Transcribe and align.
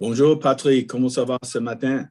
Bonjour 0.00 0.38
Patrick, 0.38 0.86
comment 0.86 1.08
ça 1.08 1.24
va 1.24 1.38
ce 1.42 1.58
matin? 1.58 2.06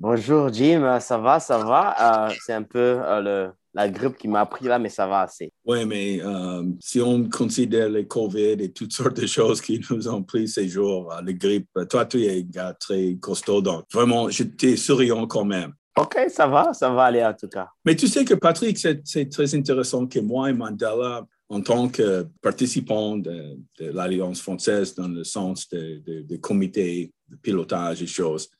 Bonjour 0.00 0.52
Jim, 0.52 0.98
ça 0.98 1.18
va, 1.18 1.38
ça 1.38 1.58
va. 1.58 2.28
Euh, 2.28 2.34
c'est 2.44 2.52
un 2.52 2.64
peu 2.64 2.78
euh, 3.00 3.20
le, 3.20 3.52
la 3.74 3.88
grippe 3.88 4.16
qui 4.18 4.26
m'a 4.26 4.44
pris 4.44 4.64
là, 4.64 4.80
mais 4.80 4.88
ça 4.88 5.06
va 5.06 5.20
assez. 5.20 5.52
Oui, 5.64 5.84
mais 5.86 6.20
euh, 6.20 6.64
si 6.80 7.00
on 7.00 7.28
considère 7.28 7.90
les 7.90 8.08
COVID 8.08 8.56
et 8.58 8.72
toutes 8.72 8.92
sortes 8.92 9.20
de 9.20 9.26
choses 9.28 9.60
qui 9.60 9.80
nous 9.88 10.08
ont 10.08 10.24
pris 10.24 10.48
ces 10.48 10.68
jours, 10.68 11.14
la 11.24 11.32
grippe, 11.32 11.68
toi, 11.88 12.06
tu 12.06 12.24
es 12.24 12.40
un 12.40 12.42
gars 12.42 12.72
très 12.72 13.14
costaud, 13.20 13.62
donc 13.62 13.84
vraiment, 13.92 14.28
j'étais 14.28 14.76
souriant 14.76 15.28
quand 15.28 15.44
même. 15.44 15.74
OK, 15.96 16.18
ça 16.28 16.48
va, 16.48 16.74
ça 16.74 16.90
va 16.90 17.04
aller 17.04 17.24
en 17.24 17.34
tout 17.34 17.48
cas. 17.48 17.68
Mais 17.84 17.94
tu 17.94 18.08
sais 18.08 18.24
que 18.24 18.34
Patrick, 18.34 18.78
c'est 18.78 19.28
très 19.28 19.54
intéressant 19.54 20.08
que 20.08 20.18
moi 20.18 20.50
et 20.50 20.52
Mandela, 20.52 21.24
en 21.48 21.60
tant 21.62 21.88
que 21.88 22.26
participants 22.42 23.16
de, 23.16 23.56
l'Alliance 23.78 24.40
française 24.40 24.94
dans 24.94 25.08
le 25.08 25.24
sens 25.24 25.68
de, 25.70 26.02
de, 26.22 26.36
comité 26.36 27.12
de 27.28 27.36
pilotage 27.36 28.02
et 28.02 28.06
choses, 28.06 28.50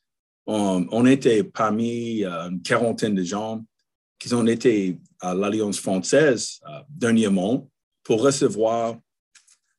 on, 0.47 1.05
était 1.05 1.45
parmi 1.45 2.25
euh, 2.25 2.49
une 2.49 2.63
quarantaine 2.63 3.15
de 3.15 3.23
gens 3.23 3.63
qui 4.19 4.33
ont 4.33 4.47
été 4.47 4.99
à 5.21 5.35
l'Alliance 5.35 5.79
française 5.79 6.59
euh, 6.67 6.81
dernièrement 6.89 7.69
pour 8.03 8.23
recevoir 8.23 8.97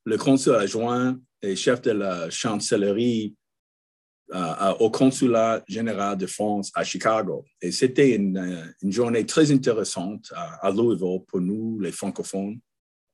le 0.04 0.16
consul 0.16 0.54
adjoint 0.54 1.18
et 1.42 1.56
chef 1.56 1.82
de 1.82 1.90
la 1.90 2.30
chancellerie 2.30 3.34
euh, 4.32 4.74
au 4.78 4.90
consulat 4.90 5.60
général 5.66 6.16
de 6.16 6.26
France 6.26 6.70
à 6.76 6.84
Chicago. 6.84 7.44
Et 7.60 7.72
c'était 7.72 8.14
une, 8.14 8.38
euh, 8.38 8.64
une, 8.80 8.92
journée 8.92 9.26
très 9.26 9.50
intéressante 9.50 10.32
à, 10.62 10.70
Louisville 10.70 11.24
pour 11.26 11.40
nous, 11.40 11.80
les 11.80 11.90
francophones. 11.90 12.60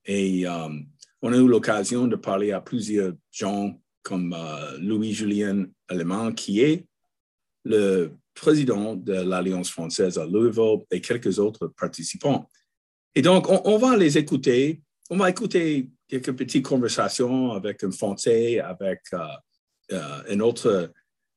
Et 0.06 0.46
euh, 0.46 0.68
on 1.22 1.32
a 1.32 1.36
eu 1.36 1.46
l'occasion 1.46 2.06
de 2.06 2.16
parler 2.16 2.52
à 2.52 2.60
plusieurs 2.60 3.12
gens 3.30 3.80
comme 4.02 4.36
Louis-Julien 4.78 5.66
Allemand, 5.88 6.32
qui 6.32 6.60
est 6.60 6.86
le 7.64 8.12
président 8.34 8.94
de 8.94 9.14
l'Alliance 9.14 9.70
française 9.70 10.16
à 10.16 10.24
Louisville 10.24 10.84
et 10.92 11.00
quelques 11.00 11.40
autres 11.40 11.66
participants. 11.76 12.48
Et 13.16 13.22
donc, 13.22 13.48
on, 13.48 13.78
va 13.78 13.96
les 13.96 14.16
écouter. 14.16 14.80
On 15.10 15.16
va 15.16 15.30
écouter 15.30 15.90
quelques 16.06 16.36
petites 16.36 16.64
conversations 16.64 17.50
avec 17.50 17.82
un 17.82 17.90
Français, 17.90 18.60
avec 18.60 19.00
un 19.90 20.38
autre 20.38 20.92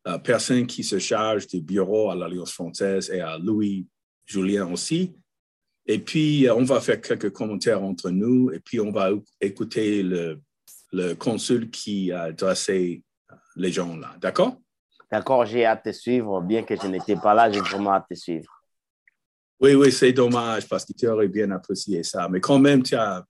euh, 0.07 0.17
personne 0.19 0.65
qui 0.65 0.83
se 0.83 0.97
charge 0.97 1.47
du 1.47 1.61
bureau 1.61 2.09
à 2.09 2.15
l'Alliance 2.15 2.53
française 2.53 3.09
et 3.13 3.19
à 3.19 3.37
Louis 3.37 3.85
Julien 4.25 4.71
aussi. 4.71 5.13
Et 5.85 5.99
puis, 5.99 6.47
euh, 6.47 6.55
on 6.55 6.63
va 6.63 6.80
faire 6.81 7.02
quelques 7.02 7.31
commentaires 7.31 7.81
entre 7.83 8.09
nous 8.09 8.52
et 8.52 8.59
puis 8.59 8.80
on 8.80 8.91
va 8.91 9.09
écouter 9.41 10.03
le, 10.03 10.39
le 10.91 11.13
consul 11.13 11.69
qui 11.69 12.11
a 12.11 12.31
dressé 12.31 13.03
les 13.55 13.71
gens 13.71 13.98
là. 13.98 14.15
D'accord? 14.20 14.58
D'accord, 15.11 15.45
j'ai 15.45 15.65
hâte 15.65 15.86
de 15.86 15.92
suivre. 15.92 16.42
Bien 16.42 16.64
que 16.64 16.76
je 16.76 16.87
n'étais 16.87 17.15
pas 17.15 17.33
là, 17.33 17.52
j'ai 17.52 17.59
vraiment 17.59 17.93
hâte 17.93 18.05
de 18.09 18.15
suivre. 18.15 18.64
Oui, 19.59 19.73
oui, 19.73 19.92
c'est 19.92 20.14
dommage 20.14 20.67
parce 20.67 20.86
que 20.86 20.93
tu 20.93 21.08
aurais 21.08 21.27
bien 21.27 21.52
apprécié 21.52 22.03
ça. 22.03 22.30
Mais 22.30 22.39
quand 22.39 22.59
même, 22.59 22.83
tu 22.83 22.95
as, 22.95 23.26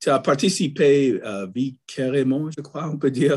tu 0.00 0.10
as 0.10 0.18
participé 0.18 1.18
euh, 1.24 1.46
carrément, 1.86 2.50
je 2.50 2.60
crois, 2.60 2.88
on 2.88 2.98
peut 2.98 3.10
dire. 3.10 3.36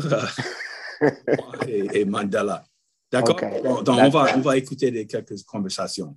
et, 1.68 2.04
Mandela. 2.04 2.64
D'accord? 3.10 3.40
Donc, 3.82 3.88
on 3.88 4.08
va, 4.10 4.36
on 4.36 4.40
va 4.40 4.56
écouter 4.56 4.90
des, 4.90 5.06
quelques 5.06 5.42
conversations. 5.44 6.16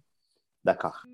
D'accord. 0.64 1.06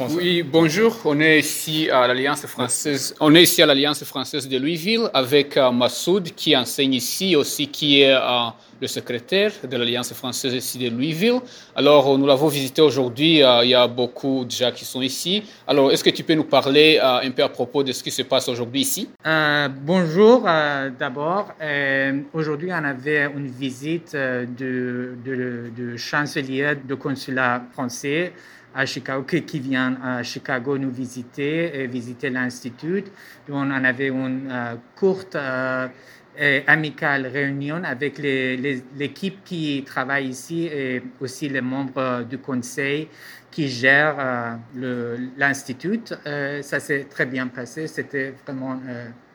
Oui, 0.00 0.42
bonjour. 0.42 0.96
On 1.04 1.20
est 1.20 1.38
ici 1.38 1.88
à 1.88 2.08
l'Alliance 2.08 2.44
française. 2.46 3.14
On 3.20 3.32
est 3.32 3.44
ici 3.44 3.62
à 3.62 3.66
l'Alliance 3.66 4.02
française 4.02 4.48
de 4.48 4.58
Louisville 4.58 5.08
avec 5.14 5.56
euh, 5.56 5.70
Massoud 5.70 6.34
qui 6.34 6.56
enseigne 6.56 6.94
ici 6.94 7.36
aussi, 7.36 7.68
qui 7.68 8.00
est 8.00 8.12
euh, 8.12 8.48
le 8.80 8.88
secrétaire 8.88 9.52
de 9.62 9.76
l'Alliance 9.76 10.12
française 10.12 10.52
ici 10.52 10.78
de 10.78 10.90
Louisville. 10.90 11.38
Alors, 11.76 12.18
nous 12.18 12.26
l'avons 12.26 12.48
visité 12.48 12.82
aujourd'hui. 12.82 13.40
Euh, 13.40 13.62
il 13.62 13.70
y 13.70 13.74
a 13.74 13.86
beaucoup 13.86 14.44
de 14.44 14.50
gens 14.50 14.72
qui 14.72 14.84
sont 14.84 15.00
ici. 15.00 15.44
Alors, 15.64 15.92
est-ce 15.92 16.02
que 16.02 16.10
tu 16.10 16.24
peux 16.24 16.34
nous 16.34 16.44
parler 16.44 16.98
un 16.98 17.30
peu 17.30 17.44
à 17.44 17.48
propos 17.48 17.84
de 17.84 17.92
ce 17.92 18.02
qui 18.02 18.10
se 18.10 18.22
passe 18.22 18.48
aujourd'hui 18.48 18.80
ici? 18.80 19.08
Bonjour. 19.82 20.42
D'abord, 20.98 21.52
aujourd'hui, 22.32 22.70
on 22.72 22.84
avait 22.84 23.26
une 23.26 23.46
visite 23.46 24.14
de, 24.14 25.14
de, 25.24 25.70
de 25.76 25.96
chancelier 25.96 26.74
de 26.84 26.94
consulat 26.96 27.62
français 27.72 28.32
à 28.74 28.86
Chicago, 28.86 29.22
qui, 29.24 29.60
vient 29.60 29.96
à 30.02 30.22
Chicago 30.22 30.76
nous 30.76 30.90
visiter 30.90 31.80
et 31.82 31.86
visiter 31.86 32.30
l'Institut. 32.30 33.04
On 33.48 33.70
en 33.70 33.84
avait 33.84 34.08
une 34.08 34.48
euh, 34.50 34.74
courte 34.96 35.36
euh, 35.36 35.86
et 36.36 36.64
amicale 36.66 37.28
réunion 37.28 37.82
avec 37.84 38.18
l'équipe 38.18 39.44
qui 39.44 39.84
travaille 39.86 40.26
ici 40.26 40.66
et 40.66 41.00
aussi 41.20 41.48
les 41.48 41.60
membres 41.60 42.24
du 42.28 42.38
conseil 42.38 43.08
qui 43.52 43.68
gèrent 43.68 44.58
euh, 44.76 45.16
l'Institut. 45.38 46.00
ça 46.62 46.80
s'est 46.80 47.04
très 47.04 47.26
bien 47.26 47.46
passé. 47.46 47.86
C'était 47.86 48.34
vraiment 48.44 48.80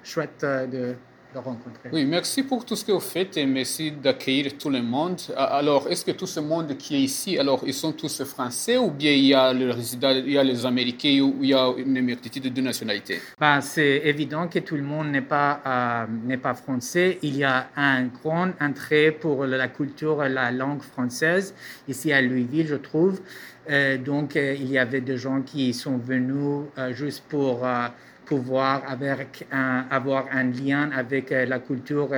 chouette 0.03 0.41
de 0.41 0.95
rencontrer. 1.35 1.89
Oui, 1.91 2.05
merci 2.05 2.43
pour 2.43 2.65
tout 2.65 2.75
ce 2.75 2.83
que 2.83 2.91
vous 2.91 2.99
faites 2.99 3.37
et 3.37 3.45
merci 3.45 3.91
d'accueillir 3.91 4.57
tout 4.57 4.69
le 4.69 4.81
monde. 4.81 5.21
Alors, 5.35 5.87
est-ce 5.87 6.03
que 6.03 6.11
tout 6.11 6.25
ce 6.25 6.39
monde 6.39 6.75
qui 6.77 6.95
est 6.95 7.01
ici, 7.01 7.37
alors 7.37 7.61
ils 7.65 7.73
sont 7.73 7.91
tous 7.91 8.23
français 8.23 8.77
ou 8.77 8.89
bien 8.89 9.11
il 9.11 9.25
y 9.25 9.33
a 9.33 9.53
les 9.53 9.71
résidents, 9.71 10.11
il 10.11 10.31
y 10.31 10.37
a 10.37 10.43
les 10.43 10.65
Américains 10.65 11.19
ou 11.21 11.35
il 11.41 11.49
y 11.49 11.53
a 11.53 11.71
une 11.77 12.01
multitude 12.01 12.51
de 12.51 12.61
nationalités? 12.61 13.19
Ben, 13.39 13.61
C'est 13.61 14.01
évident 14.05 14.47
que 14.47 14.59
tout 14.59 14.75
le 14.75 14.81
monde 14.83 15.09
n'est 15.09 15.21
pas, 15.21 15.61
euh, 15.65 16.05
n'est 16.25 16.37
pas 16.37 16.55
français. 16.55 17.19
Il 17.21 17.37
y 17.37 17.43
a 17.43 17.67
un 17.75 18.05
grand 18.05 18.49
intérêt 18.59 19.11
pour 19.11 19.45
la 19.45 19.67
culture 19.67 20.23
et 20.23 20.29
la 20.29 20.51
langue 20.51 20.81
française 20.81 21.53
ici 21.87 22.11
à 22.11 22.21
Louisville, 22.21 22.67
je 22.67 22.75
trouve. 22.75 23.21
Euh, 23.69 23.97
donc, 23.97 24.35
euh, 24.35 24.55
il 24.59 24.71
y 24.71 24.79
avait 24.79 25.01
des 25.01 25.17
gens 25.17 25.41
qui 25.41 25.73
sont 25.73 25.97
venus 25.97 26.65
juste 26.91 27.23
pour 27.29 27.63
pouvoir 28.29 28.83
avec 28.87 29.47
un, 29.51 29.85
avoir 29.89 30.25
un 30.31 30.43
lien 30.43 30.91
avec 30.95 31.31
euh, 31.31 31.47
la 31.47 31.57
culture 31.57 32.09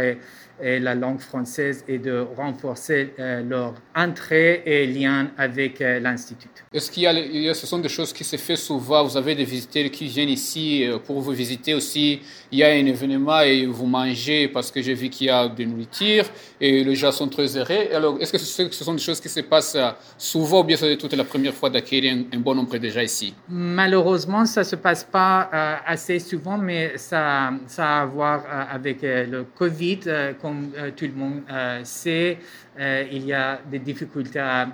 et, 0.62 0.80
la 0.80 0.96
langue 0.96 1.20
française 1.20 1.84
et 1.88 1.98
de 1.98 2.26
renforcer 2.36 3.14
euh, 3.20 3.44
leur 3.44 3.74
entrée 3.96 4.64
et 4.66 4.88
lien 4.88 5.30
avec 5.38 5.82
euh, 5.82 6.00
l'Institut. 6.00 6.50
Est-ce 6.74 6.92
qu'il 6.92 7.04
y 7.04 7.50
a, 7.50 7.54
ce 7.54 7.68
sont 7.68 7.80
des 7.80 7.90
choses 7.90 8.14
qui 8.14 8.24
se 8.24 8.38
font 8.38 8.56
souvent 8.56 9.04
Vous 9.04 9.18
avez 9.18 9.36
des 9.36 9.44
visiteurs 9.44 9.90
qui 9.92 10.06
viennent 10.08 10.30
ici 10.30 10.86
euh, 10.86 10.98
pour 10.98 11.20
vous 11.22 11.32
visiter 11.32 11.74
aussi. 11.74 12.22
Il 12.52 12.60
y 12.60 12.64
a 12.64 12.70
un 12.70 12.86
événement 12.86 13.42
et 13.42 13.66
vous 13.66 13.86
mangez 13.86 14.48
parce 14.48 14.72
que 14.72 14.82
j'ai 14.82 14.94
vu 14.94 15.10
qu'il 15.10 15.28
y 15.28 15.30
a 15.30 15.48
de 15.48 15.64
nourriture 15.64 16.26
et 16.60 16.84
les 16.84 16.96
gens 16.96 17.12
sont 17.12 17.28
très 17.28 17.56
heureux. 17.58 17.94
Alors, 17.94 18.18
est-ce 18.20 18.32
que 18.32 18.38
ce 18.38 18.84
sont 18.84 18.94
des 18.94 19.02
choses 19.02 19.20
qui 19.20 19.30
se 19.30 19.42
passent 19.42 19.78
souvent 20.18 20.62
ou 20.62 20.64
bien 20.64 20.78
c'est 20.78 20.98
toute 20.98 21.14
la 21.14 21.24
première 21.24 21.54
fois 21.54 21.70
d'acquérir 21.70 22.18
un, 22.34 22.40
bon 22.40 22.56
nombre 22.56 22.78
de 22.78 22.90
gens 22.90 23.02
ici? 23.02 23.34
Malheureusement, 23.50 24.46
ça 24.46 24.62
ne 24.62 24.66
se 24.66 24.76
passe 24.76 25.04
pas 25.04 25.50
assez 25.86 26.20
souvent, 26.20 26.58
mais 26.58 26.98
ça, 26.98 27.52
ça 27.68 28.00
a 28.00 28.02
à 28.02 28.06
voir 28.06 28.44
avec 28.72 29.02
le 29.02 29.44
Covid 29.44 30.00
comme 30.52 30.72
euh, 30.78 30.92
tout 30.96 31.06
le 31.06 31.14
monde 31.14 31.42
euh, 31.50 31.80
sait, 31.84 32.38
euh, 32.80 33.06
il 33.10 33.26
y 33.26 33.34
a 33.34 33.60
des 33.70 33.80
difficultés 33.80 34.40
à, 34.40 34.68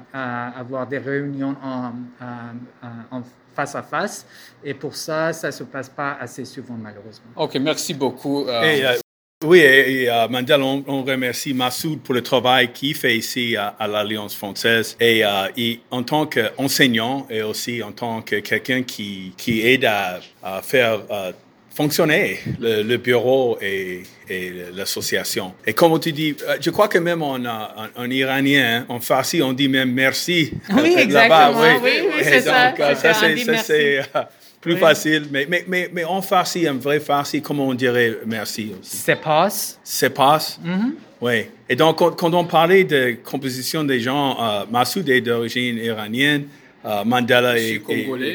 avoir 0.57 0.88
des 0.88 0.97
réunions 0.97 1.56
en, 1.63 3.21
face 3.56 3.75
à 3.75 3.83
face. 3.83 4.25
Et 4.63 4.74
pour 4.74 4.95
ça, 4.95 5.33
ça 5.33 5.47
ne 5.47 5.51
se 5.51 5.63
passe 5.63 5.89
pas 5.89 6.18
assez 6.19 6.45
souvent, 6.45 6.75
malheureusement. 6.81 7.27
OK, 7.35 7.56
merci 7.56 7.94
beaucoup. 7.94 8.45
oui, 9.45 9.59
et, 9.59 10.09
Mandel, 10.29 10.62
on, 10.62 11.03
remercie 11.03 11.53
Massoud 11.53 12.00
pour 12.01 12.13
le 12.13 12.21
travail 12.21 12.71
qu'il 12.71 12.95
fait 12.95 13.18
ici 13.18 13.56
à, 13.56 13.88
l'Alliance 13.88 14.35
française. 14.35 14.95
Et, 15.00 15.24
en 15.91 16.03
tant 16.03 16.25
qu'enseignant 16.25 17.27
et 17.29 17.41
aussi 17.41 17.83
en 17.83 17.91
tant 17.91 18.21
que 18.21 18.38
quelqu'un 18.38 18.83
qui, 18.83 19.33
qui 19.38 19.62
aide 19.62 19.85
à, 19.85 20.19
faire 20.62 21.01
fonctionner, 21.77 22.39
le, 22.59 22.97
bureau 22.97 23.59
et, 23.62 24.01
l'association. 24.75 25.53
Et 25.63 25.74
comme 25.74 26.00
tu 26.00 26.12
dis, 26.12 26.35
euh, 26.47 26.57
je 26.59 26.71
crois 26.71 26.88
que 26.88 26.97
même 26.97 27.21
en, 27.21 27.35
en, 27.35 28.09
iranien, 28.09 28.83
en 28.89 29.00
farsi, 29.00 29.44
on 29.44 29.53
dit 29.53 29.69
même 29.69 29.91
merci. 29.91 30.53
Oui, 30.75 30.95
exactement. 30.97 31.62
Oui, 31.62 31.91
oui, 32.07 32.24
c'est 32.24 32.41
ça. 32.41 32.74
ça 32.95 33.13
c'est 33.63 34.01
plus 34.59 34.77
facile. 34.77 35.27
Mais, 35.31 35.45
mais, 35.47 35.65
mais, 35.68 35.89
mais, 35.94 36.03
en 36.03 36.24
farsi, 36.24 36.68
un 36.68 36.74
vrai 36.74 37.00
farsi, 37.00 37.44
comment 37.44 37.68
on 37.68 37.75
dirait 37.75 38.18
merci 38.25 38.71
aussi? 38.79 38.97
C'est 38.97 39.21
passe. 39.21 39.79
C'est 39.83 40.09
passe. 40.09 40.59
Mm-hmm. 40.65 40.91
Oui. 41.21 41.45
Et 41.69 41.75
donc, 41.75 41.97
quand, 41.97 42.33
on 42.33 42.45
parlait 42.45 42.85
de 42.85 43.18
composition 43.24 43.83
des 43.83 44.00
gens, 44.00 44.35
euh, 44.41 44.65
Massoud 44.71 45.07
est 45.09 45.21
d'origine 45.21 45.77
iranienne, 45.77 46.47
euh, 46.85 47.03
Mandela 47.06 47.59
est, 47.59 47.83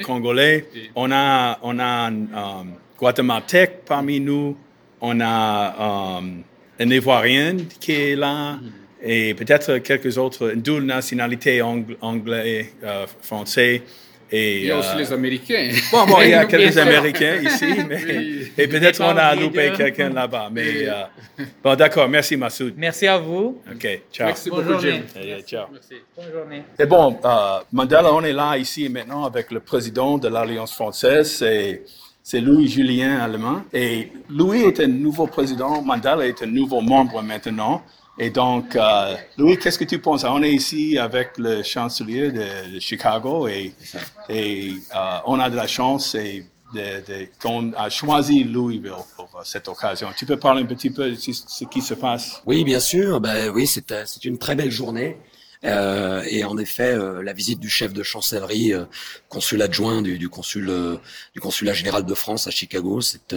congolais. 0.05 0.65
On 0.95 1.11
a, 1.11 1.59
on 1.63 1.79
a 1.81 1.85
un 1.85 2.13
um, 2.13 2.73
guatémaltèque 2.99 3.85
parmi 3.87 4.21
nous. 4.21 4.57
On 5.01 5.21
a 5.21 6.19
um, 6.19 6.43
un 6.79 6.91
Ivoirien 6.91 7.57
qui 7.81 7.93
est 7.93 8.17
là. 8.17 8.55
Mm-hmm. 8.55 8.71
Et 9.05 9.35
peut-être 9.35 9.79
quelques 9.79 10.17
autres, 10.17 10.55
une 10.55 10.63
double 10.63 10.87
nationalité 10.87 11.61
anglais, 11.61 12.73
euh, 12.85 13.07
français. 13.21 13.83
Et, 14.35 14.61
il 14.61 14.67
y 14.67 14.71
a 14.71 14.79
aussi 14.79 14.95
euh, 14.95 14.99
les 14.99 15.13
Américains. 15.13 15.69
Bon, 15.93 16.07
bon, 16.07 16.23
il 16.23 16.31
y 16.31 16.35
a 16.35 16.45
quelques 16.47 16.79
Américains 16.79 17.37
ici, 17.43 17.67
mais, 17.87 18.03
et 18.57 18.67
peut-être 18.67 19.03
on 19.03 19.15
a 19.15 19.35
loupé 19.35 19.73
quelqu'un 19.77 20.09
là-bas. 20.09 20.49
Mais 20.51 20.89
euh, 20.89 21.03
bon, 21.63 21.75
d'accord, 21.75 22.09
merci 22.09 22.39
Massoud. 22.39 22.73
Merci 22.79 23.07
à 23.07 23.19
vous. 23.19 23.61
OK, 23.71 24.01
ciao. 24.11 24.29
Merci 24.29 24.49
beaucoup, 24.49 24.81
Jim. 24.81 25.03
ciao. 25.47 25.67
Merci. 25.71 25.95
Bonne 26.17 26.33
journée. 26.33 26.63
Et 26.79 26.87
bon, 26.87 27.19
euh, 27.23 27.59
Mandela, 27.73 28.11
on 28.15 28.23
est 28.23 28.33
là 28.33 28.57
ici 28.57 28.89
maintenant 28.89 29.25
avec 29.25 29.51
le 29.51 29.61
président 29.61 30.17
de 30.17 30.29
l'Alliance 30.29 30.73
française. 30.73 31.43
Et, 31.43 31.83
c'est 32.23 32.41
Louis 32.41 32.69
Julien 32.69 33.19
Allemand. 33.19 33.63
Et 33.73 34.13
Louis 34.29 34.63
est 34.63 34.81
un 34.81 34.87
nouveau 34.87 35.27
président, 35.27 35.83
Mandela 35.83 36.27
est 36.27 36.43
un 36.43 36.47
nouveau 36.47 36.81
membre 36.81 37.23
maintenant. 37.23 37.83
Et 38.19 38.31
donc, 38.31 38.77
euh, 38.77 39.17
Louis, 39.39 39.57
qu'est-ce 39.59 39.79
que 39.79 39.85
tu 39.85 39.99
penses? 39.99 40.25
On 40.25 40.43
est 40.43 40.53
ici 40.53 40.99
avec 40.99 41.39
le 41.39 41.63
chancelier 41.63 42.31
de, 42.31 42.79
Chicago 42.79 43.49
et, 43.49 43.73
euh, 44.31 44.73
on 45.27 45.41
a 45.41 45.49
de 45.49 45.57
la 45.57 45.67
chance 45.67 46.15
et 46.15 46.45
qu'on 47.41 47.73
a 47.73 47.91
choisi 47.91 48.45
Louisville 48.45 48.93
pour 49.17 49.29
cette 49.45 49.69
occasion. 49.69 50.09
Tu 50.17 50.27
peux 50.27 50.39
parler 50.39 50.63
un 50.63 50.67
petit 50.67 50.91
peu 50.91 51.11
de 51.11 51.17
ce 51.17 51.65
qui 51.65 51.81
se 51.81 51.95
passe? 51.95 52.43
Oui, 52.47 52.65
bien 52.65 52.81
sûr. 52.81 53.21
Ben, 53.21 53.51
oui, 53.51 53.67
c'est 53.67 54.25
une 54.25 54.39
très 54.39 54.55
belle 54.55 54.71
journée. 54.71 55.17
Euh, 55.65 56.23
et 56.29 56.45
en 56.45 56.59
effet, 56.59 56.93
euh, 56.93 57.23
la 57.23 57.33
visite 57.33 57.61
du 57.61 57.69
chef 57.69 57.93
de 57.93 58.03
chancellerie, 58.03 58.73
euh, 58.73 58.85
consul 59.29 59.63
adjoint 59.63 60.03
du, 60.03 60.29
consul 60.29 60.71
du 61.35 61.41
consulat 61.41 61.73
général 61.73 62.05
de 62.05 62.15
France 62.15 62.47
à 62.47 62.51
Chicago, 62.51 63.01
c'est 63.01 63.33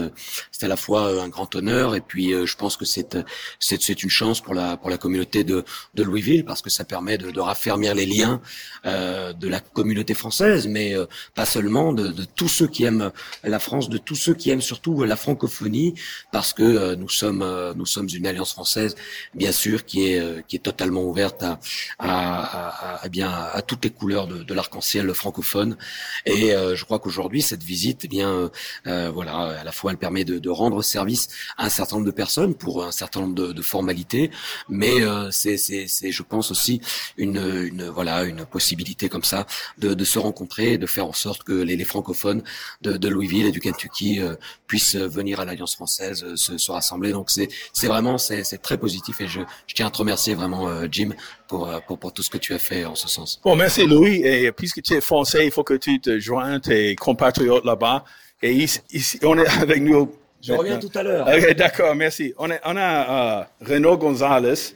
à 0.62 0.68
la 0.68 0.75
fois 0.75 1.22
un 1.24 1.30
grand 1.30 1.54
honneur 1.56 1.95
et 1.95 2.01
puis 2.01 2.33
je 2.45 2.56
pense 2.57 2.75
que 2.77 2.86
c'est 2.86 4.04
une 4.04 4.10
chance 4.10 4.42
pour 4.42 4.54
la 4.54 4.75
pour 4.77 4.89
la 4.89 4.98
communauté 4.98 5.44
de 5.44 5.63
de 5.94 6.04
Louisville 6.04 6.44
parce 6.44 6.62
que 6.62 6.69
ça 6.69 6.83
permet 6.83 7.18
de, 7.18 7.31
de 7.31 7.39
raffermir 7.39 7.95
les 7.95 8.06
liens 8.06 8.42
de 8.83 9.48
la 9.48 9.60
communauté 9.60 10.13
française, 10.13 10.68
mais 10.68 10.95
pas 11.33 11.45
seulement 11.45 11.94
de, 11.94 12.07
de 12.07 12.25
tous 12.25 12.50
ceux 12.50 12.68
qui 12.68 12.83
aiment 12.83 13.12
la 13.44 13.60
France, 13.60 13.89
de 13.89 13.98
tous 13.98 14.16
ceux 14.16 14.33
qui 14.33 14.50
aiment 14.50 14.62
surtout 14.62 15.04
la 15.04 15.16
francophonie, 15.16 15.94
parce 16.31 16.54
que 16.54 16.95
nous 16.95 17.10
sommes 17.10 17.74
nous 17.75 17.86
sommes 17.86 18.10
une 18.13 18.27
alliance 18.27 18.51
française, 18.51 18.95
bien 19.33 19.51
sûr, 19.54 19.86
qui 19.86 20.07
est 20.07 20.48
qui 20.48 20.57
est 20.57 20.60
totalement 20.60 21.04
ouverte 21.04 21.42
à, 21.44 21.60
à 22.00 22.14
à, 22.15 23.03
à, 23.03 23.09
bien 23.09 23.31
à 23.31 23.62
toutes 23.62 23.83
les 23.83 23.91
couleurs 23.91 24.27
de, 24.27 24.44
de 24.44 24.53
l'arc-en-ciel 24.53 25.13
francophone. 25.13 25.77
Et 26.25 26.53
euh, 26.53 26.75
je 26.75 26.85
crois 26.85 27.00
qu'aujourd'hui 27.00 27.41
cette 27.41 27.63
visite, 27.63 28.01
eh 28.03 28.07
bien 28.07 28.29
euh, 28.29 28.50
euh, 28.88 29.12
voilà, 29.13 29.59
à 29.59 29.63
la 29.63 29.71
fois 29.71 29.91
elle 29.91 29.97
permet 29.97 30.25
de, 30.25 30.39
de, 30.39 30.50
rendre 30.50 30.81
service 30.81 31.27
à 31.57 31.65
un 31.65 31.69
certain 31.69 31.97
nombre 31.97 32.07
de 32.07 32.12
personnes 32.12 32.56
pour 32.56 32.83
un 32.83 32.91
certain 32.91 33.21
nombre 33.21 33.35
de, 33.35 33.51
de 33.51 33.62
formalités, 33.62 34.31
mais 34.69 34.95
c'est, 35.31 35.57
c'est, 35.57 35.88
c'est, 35.88 36.12
je 36.12 36.23
pense 36.23 36.51
aussi 36.51 36.81
une, 37.17 37.38
une 37.38 37.89
voilà 37.89 38.23
une 38.23 38.45
possibilité 38.45 39.09
comme 39.09 39.23
ça 39.23 39.45
de, 39.77 40.03
se 40.06 40.19
rencontrer 40.19 40.73
et 40.73 40.77
de 40.77 40.85
faire 40.85 41.07
en 41.07 41.13
sorte 41.13 41.44
que 41.44 41.53
les, 41.53 41.75
les 41.75 41.83
francophones 41.83 42.44
de, 42.81 43.09
Louisville 43.09 43.47
et 43.47 43.51
du 43.51 43.59
Kentucky 43.59 44.19
puissent 44.67 44.95
venir 44.95 45.39
à 45.39 45.45
l'Alliance 45.45 45.75
française 45.75 46.35
se, 46.35 46.57
se 46.57 46.71
rassembler. 46.71 47.12
Donc 47.12 47.29
c'est, 47.29 47.50
c'est 47.73 47.88
vraiment 47.88 48.17
c'est, 48.17 48.44
c'est 48.44 48.59
très 48.59 48.77
positif 48.77 49.19
et 49.21 49.27
je, 49.27 49.41
je 49.67 49.75
tiens 49.75 49.88
à 49.88 49.91
te 49.91 49.97
remercier 49.97 50.35
vraiment 50.35 50.69
Jim 50.91 51.09
pour, 51.47 51.69
pour 51.88 51.97
pour 52.05 52.13
tout 52.13 52.21
ce 52.21 52.29
que 52.29 52.37
tu 52.37 52.53
as 52.53 52.59
fait 52.59 52.85
en 52.85 52.93
ce 52.93 53.07
sens. 53.07 53.41
Bon, 53.43 53.55
merci 53.55 53.87
Louis. 53.87 54.21
Et 54.23 54.51
puisque 54.51 54.79
tu 54.83 54.93
es 54.93 55.01
français, 55.01 55.43
il 55.43 55.51
faut 55.51 55.63
que 55.63 55.73
tu 55.73 55.99
te 55.99 56.19
joignes 56.19 56.59
tes 56.59 56.95
compatriotes 56.95 57.65
là-bas. 57.65 58.05
Et 58.43 58.51
ici, 58.53 59.19
on 59.23 59.35
est 59.39 59.47
avec 59.59 59.81
nous. 59.81 60.13
Je 60.39 60.53
reviens 60.53 60.77
tout 60.77 60.91
à 60.93 61.01
l'heure. 61.01 61.27
D'accord, 61.57 61.95
merci. 61.95 62.31
On, 62.37 62.51
est, 62.51 62.61
on 62.63 62.77
a 62.77 63.39
euh, 63.39 63.43
Renaud 63.59 63.97
Gonzalez 63.97 64.75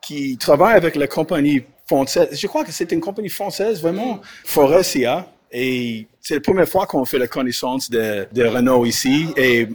qui 0.00 0.36
travaille 0.36 0.76
avec 0.76 0.94
la 0.94 1.08
compagnie 1.08 1.64
française. 1.88 2.28
Je 2.40 2.46
crois 2.46 2.62
que 2.64 2.70
c'est 2.70 2.92
une 2.92 3.00
compagnie 3.00 3.28
française, 3.28 3.82
vraiment, 3.82 4.20
Forestia. 4.44 5.26
Et 5.50 6.06
c'est 6.20 6.34
la 6.34 6.40
première 6.40 6.68
fois 6.68 6.86
qu'on 6.86 7.04
fait 7.04 7.18
la 7.18 7.26
connaissance 7.26 7.90
de, 7.90 8.28
de 8.30 8.44
Renault 8.44 8.86
ici. 8.86 9.26
Et 9.36 9.66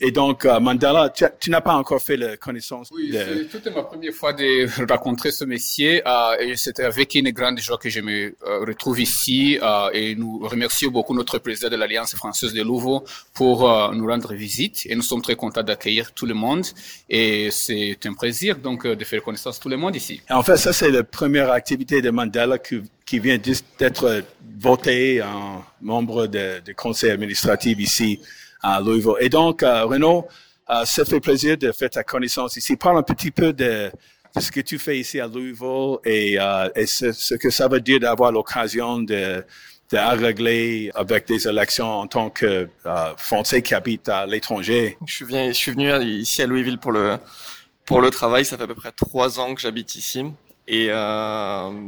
et 0.00 0.10
donc, 0.10 0.44
euh, 0.44 0.58
Mandela, 0.58 1.10
tu, 1.10 1.50
n'as 1.50 1.60
pas 1.60 1.74
encore 1.74 2.02
fait 2.02 2.16
la 2.16 2.36
connaissance 2.36 2.88
Oui, 2.92 3.12
c'est 3.12 3.48
toute 3.48 3.72
ma 3.72 3.82
première 3.82 4.12
fois 4.12 4.32
de 4.32 4.66
rencontrer 4.90 5.30
ce 5.30 5.44
monsieur. 5.44 6.02
Euh, 6.04 6.36
et 6.40 6.56
c'était 6.56 6.82
avec 6.82 7.14
une 7.14 7.30
grande 7.30 7.60
joie 7.60 7.78
que 7.78 7.88
je 7.88 8.00
me 8.00 8.34
euh, 8.44 8.64
retrouve 8.66 9.00
ici. 9.00 9.58
Euh, 9.62 9.90
et 9.92 10.16
nous 10.16 10.40
remercions 10.40 10.90
beaucoup 10.90 11.14
notre 11.14 11.38
président 11.38 11.68
de 11.68 11.76
l'Alliance 11.76 12.16
française 12.16 12.52
de 12.52 12.62
Louvain 12.62 13.02
pour 13.32 13.70
euh, 13.70 13.92
nous 13.94 14.06
rendre 14.06 14.34
visite. 14.34 14.86
Et 14.86 14.96
nous 14.96 15.02
sommes 15.02 15.22
très 15.22 15.36
contents 15.36 15.62
d'accueillir 15.62 16.12
tout 16.12 16.26
le 16.26 16.34
monde. 16.34 16.66
Et 17.08 17.50
c'est 17.52 17.98
un 18.04 18.14
plaisir 18.14 18.56
donc 18.58 18.86
de 18.86 19.04
faire 19.04 19.22
connaissance 19.22 19.60
tout 19.60 19.68
le 19.68 19.76
monde 19.76 19.94
ici. 19.94 20.20
En 20.30 20.42
fait, 20.42 20.56
ça, 20.56 20.72
c'est 20.72 20.90
la 20.90 21.04
première 21.04 21.52
activité 21.52 22.02
de 22.02 22.10
Mandela 22.10 22.58
qui, 22.58 22.82
qui 23.06 23.20
vient 23.20 23.38
d'être 23.78 24.24
voté 24.58 25.22
en 25.22 25.62
membre 25.80 26.26
de, 26.26 26.60
de 26.64 26.72
conseil 26.72 27.10
administratif 27.10 27.78
ici 27.78 28.20
à 28.62 28.80
Louisville. 28.80 29.14
Et 29.20 29.28
donc, 29.28 29.62
euh, 29.62 29.84
Renaud, 29.84 30.26
euh, 30.70 30.84
ça 30.84 31.04
fait 31.04 31.20
plaisir 31.20 31.58
de 31.58 31.72
faire 31.72 31.90
ta 31.90 32.04
connaissance 32.04 32.56
ici. 32.56 32.76
Parle 32.76 32.98
un 32.98 33.02
petit 33.02 33.30
peu 33.30 33.52
de, 33.52 33.90
ce 34.38 34.50
que 34.50 34.60
tu 34.60 34.78
fais 34.78 34.98
ici 34.98 35.20
à 35.20 35.26
Louisville 35.26 35.98
et, 36.04 36.38
euh, 36.40 36.68
ce, 36.86 37.34
que 37.34 37.50
ça 37.50 37.68
veut 37.68 37.80
dire 37.80 38.00
d'avoir 38.00 38.32
l'occasion 38.32 38.98
de, 39.00 39.44
régler 39.92 40.90
avec 40.94 41.26
des 41.26 41.46
élections 41.46 41.86
en 41.86 42.06
tant 42.06 42.30
que 42.30 42.66
euh, 42.86 43.14
Français 43.18 43.60
qui 43.60 43.74
habite 43.74 44.08
à 44.08 44.24
l'étranger. 44.24 44.96
Je 45.06 45.12
suis, 45.12 45.24
venu 45.26 45.92
ici 46.06 46.40
à 46.40 46.46
Louisville 46.46 46.78
pour 46.78 46.92
le 46.92 48.10
travail. 48.10 48.46
Ça 48.46 48.56
fait 48.56 48.62
à 48.62 48.66
peu 48.66 48.74
près 48.74 48.92
trois 48.92 49.38
ans 49.38 49.54
que 49.54 49.60
j'habite 49.60 49.94
ici 49.94 50.24
et 50.66 50.86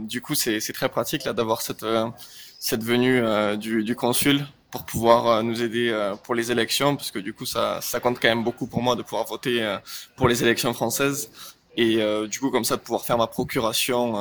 du 0.06 0.20
coup 0.20 0.34
c'est 0.34 0.60
très 0.74 0.90
pratique 0.90 1.24
d'avoir 1.24 1.62
cette 1.62 2.82
venue 2.82 3.22
du 3.56 3.96
consul 3.96 4.44
pour 4.74 4.82
pouvoir 4.82 5.28
euh, 5.28 5.42
nous 5.42 5.62
aider 5.62 5.90
euh, 5.90 6.16
pour 6.16 6.34
les 6.34 6.50
élections, 6.50 6.96
parce 6.96 7.12
que 7.12 7.20
du 7.20 7.32
coup, 7.32 7.46
ça, 7.46 7.78
ça 7.80 8.00
compte 8.00 8.18
quand 8.20 8.26
même 8.26 8.42
beaucoup 8.42 8.66
pour 8.66 8.82
moi 8.82 8.96
de 8.96 9.02
pouvoir 9.02 9.24
voter 9.24 9.62
euh, 9.62 9.78
pour 10.16 10.26
les 10.26 10.42
élections 10.42 10.74
françaises. 10.74 11.30
Et 11.76 12.00
du 12.28 12.38
coup, 12.38 12.50
comme 12.50 12.64
ça, 12.64 12.76
de 12.76 12.82
pouvoir 12.82 13.04
faire 13.04 13.18
ma 13.18 13.26
procuration 13.26 14.14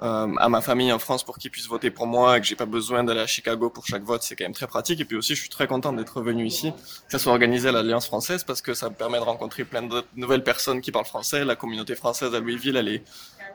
à 0.00 0.48
ma 0.48 0.60
famille 0.60 0.92
en 0.92 0.98
France 0.98 1.22
pour 1.22 1.38
qu'ils 1.38 1.52
puissent 1.52 1.68
voter 1.68 1.92
pour 1.92 2.08
moi 2.08 2.36
et 2.36 2.40
que 2.40 2.46
j'ai 2.46 2.56
pas 2.56 2.66
besoin 2.66 3.04
d'aller 3.04 3.20
à 3.20 3.26
Chicago 3.28 3.70
pour 3.70 3.86
chaque 3.86 4.02
vote, 4.02 4.24
c'est 4.24 4.34
quand 4.34 4.44
même 4.44 4.52
très 4.52 4.66
pratique. 4.66 5.00
Et 5.00 5.04
puis 5.04 5.16
aussi, 5.16 5.36
je 5.36 5.40
suis 5.40 5.48
très 5.48 5.68
content 5.68 5.92
d'être 5.92 6.20
venu 6.20 6.44
ici, 6.44 6.72
que 6.72 7.12
ça 7.12 7.20
soit 7.20 7.30
organisé 7.30 7.68
à 7.68 7.72
l'Alliance 7.72 8.06
française 8.06 8.42
parce 8.42 8.62
que 8.62 8.74
ça 8.74 8.90
me 8.90 8.96
permet 8.96 9.18
de 9.18 9.22
rencontrer 9.22 9.64
plein 9.64 9.82
de 9.82 10.02
nouvelles 10.16 10.42
personnes 10.42 10.80
qui 10.80 10.90
parlent 10.90 11.06
français. 11.06 11.44
La 11.44 11.54
communauté 11.54 11.94
française 11.94 12.34
à 12.34 12.40
Louisville, 12.40 12.76
elle 12.76 12.88
est, 12.88 13.04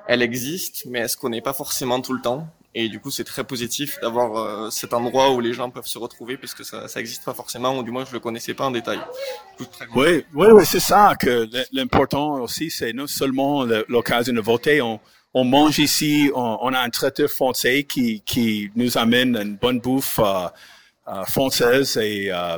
elle 0.07 0.21
existe, 0.21 0.85
mais 0.85 0.99
elle 0.99 1.09
se 1.09 1.17
connaît 1.17 1.41
pas 1.41 1.53
forcément 1.53 2.01
tout 2.01 2.13
le 2.13 2.21
temps. 2.21 2.47
Et 2.73 2.89
du 2.89 2.99
coup, 2.99 3.09
c'est 3.09 3.23
très 3.23 3.43
positif 3.43 3.97
d'avoir 4.01 4.37
euh, 4.37 4.69
cet 4.69 4.93
endroit 4.93 5.31
où 5.31 5.39
les 5.39 5.51
gens 5.51 5.69
peuvent 5.69 5.87
se 5.87 5.97
retrouver, 5.97 6.37
puisque 6.37 6.63
ça, 6.63 6.87
ça 6.87 6.99
existe 6.99 7.25
pas 7.25 7.33
forcément, 7.33 7.77
ou 7.77 7.83
du 7.83 7.91
moins 7.91 8.05
je 8.05 8.13
le 8.13 8.19
connaissais 8.19 8.53
pas 8.53 8.65
en 8.65 8.71
détail. 8.71 8.99
Oui, 9.95 10.23
oui, 10.33 10.47
oui, 10.51 10.63
c'est 10.65 10.79
ça 10.79 11.15
que 11.19 11.49
l'important 11.71 12.41
aussi, 12.41 12.69
c'est 12.69 12.93
non 12.93 13.07
seulement 13.07 13.65
l'occasion 13.87 14.33
de 14.33 14.41
voter, 14.41 14.81
on, 14.81 14.99
on 15.33 15.43
mange 15.43 15.79
ici, 15.79 16.29
on, 16.35 16.73
a 16.73 16.79
un 16.79 16.89
traiteur 16.89 17.29
français 17.29 17.83
qui, 17.83 18.21
qui 18.21 18.69
nous 18.75 18.97
amène 18.97 19.35
une 19.35 19.55
bonne 19.55 19.79
bouffe 19.79 20.19
euh, 20.19 20.47
euh 21.07 21.23
française 21.25 21.97
et 21.97 22.31
euh, 22.31 22.57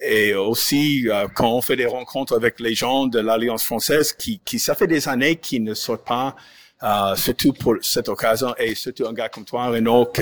et 0.00 0.34
aussi 0.34 1.08
quand 1.34 1.50
on 1.50 1.60
fait 1.60 1.74
des 1.74 1.86
rencontres 1.86 2.36
avec 2.36 2.60
les 2.60 2.72
gens 2.72 3.06
de 3.06 3.18
l'Alliance 3.18 3.64
française 3.64 4.12
qui, 4.12 4.40
qui 4.44 4.60
ça 4.60 4.76
fait 4.76 4.86
des 4.86 5.08
années 5.08 5.36
qu'ils 5.36 5.64
ne 5.64 5.74
sortent 5.74 6.06
pas 6.06 6.36
euh, 6.82 7.16
surtout 7.16 7.52
pour 7.52 7.76
cette 7.82 8.08
occasion 8.08 8.54
et 8.56 8.74
surtout 8.74 9.06
un 9.06 9.12
gars 9.12 9.28
comme 9.28 9.44
toi, 9.44 9.66
Renaud, 9.66 10.12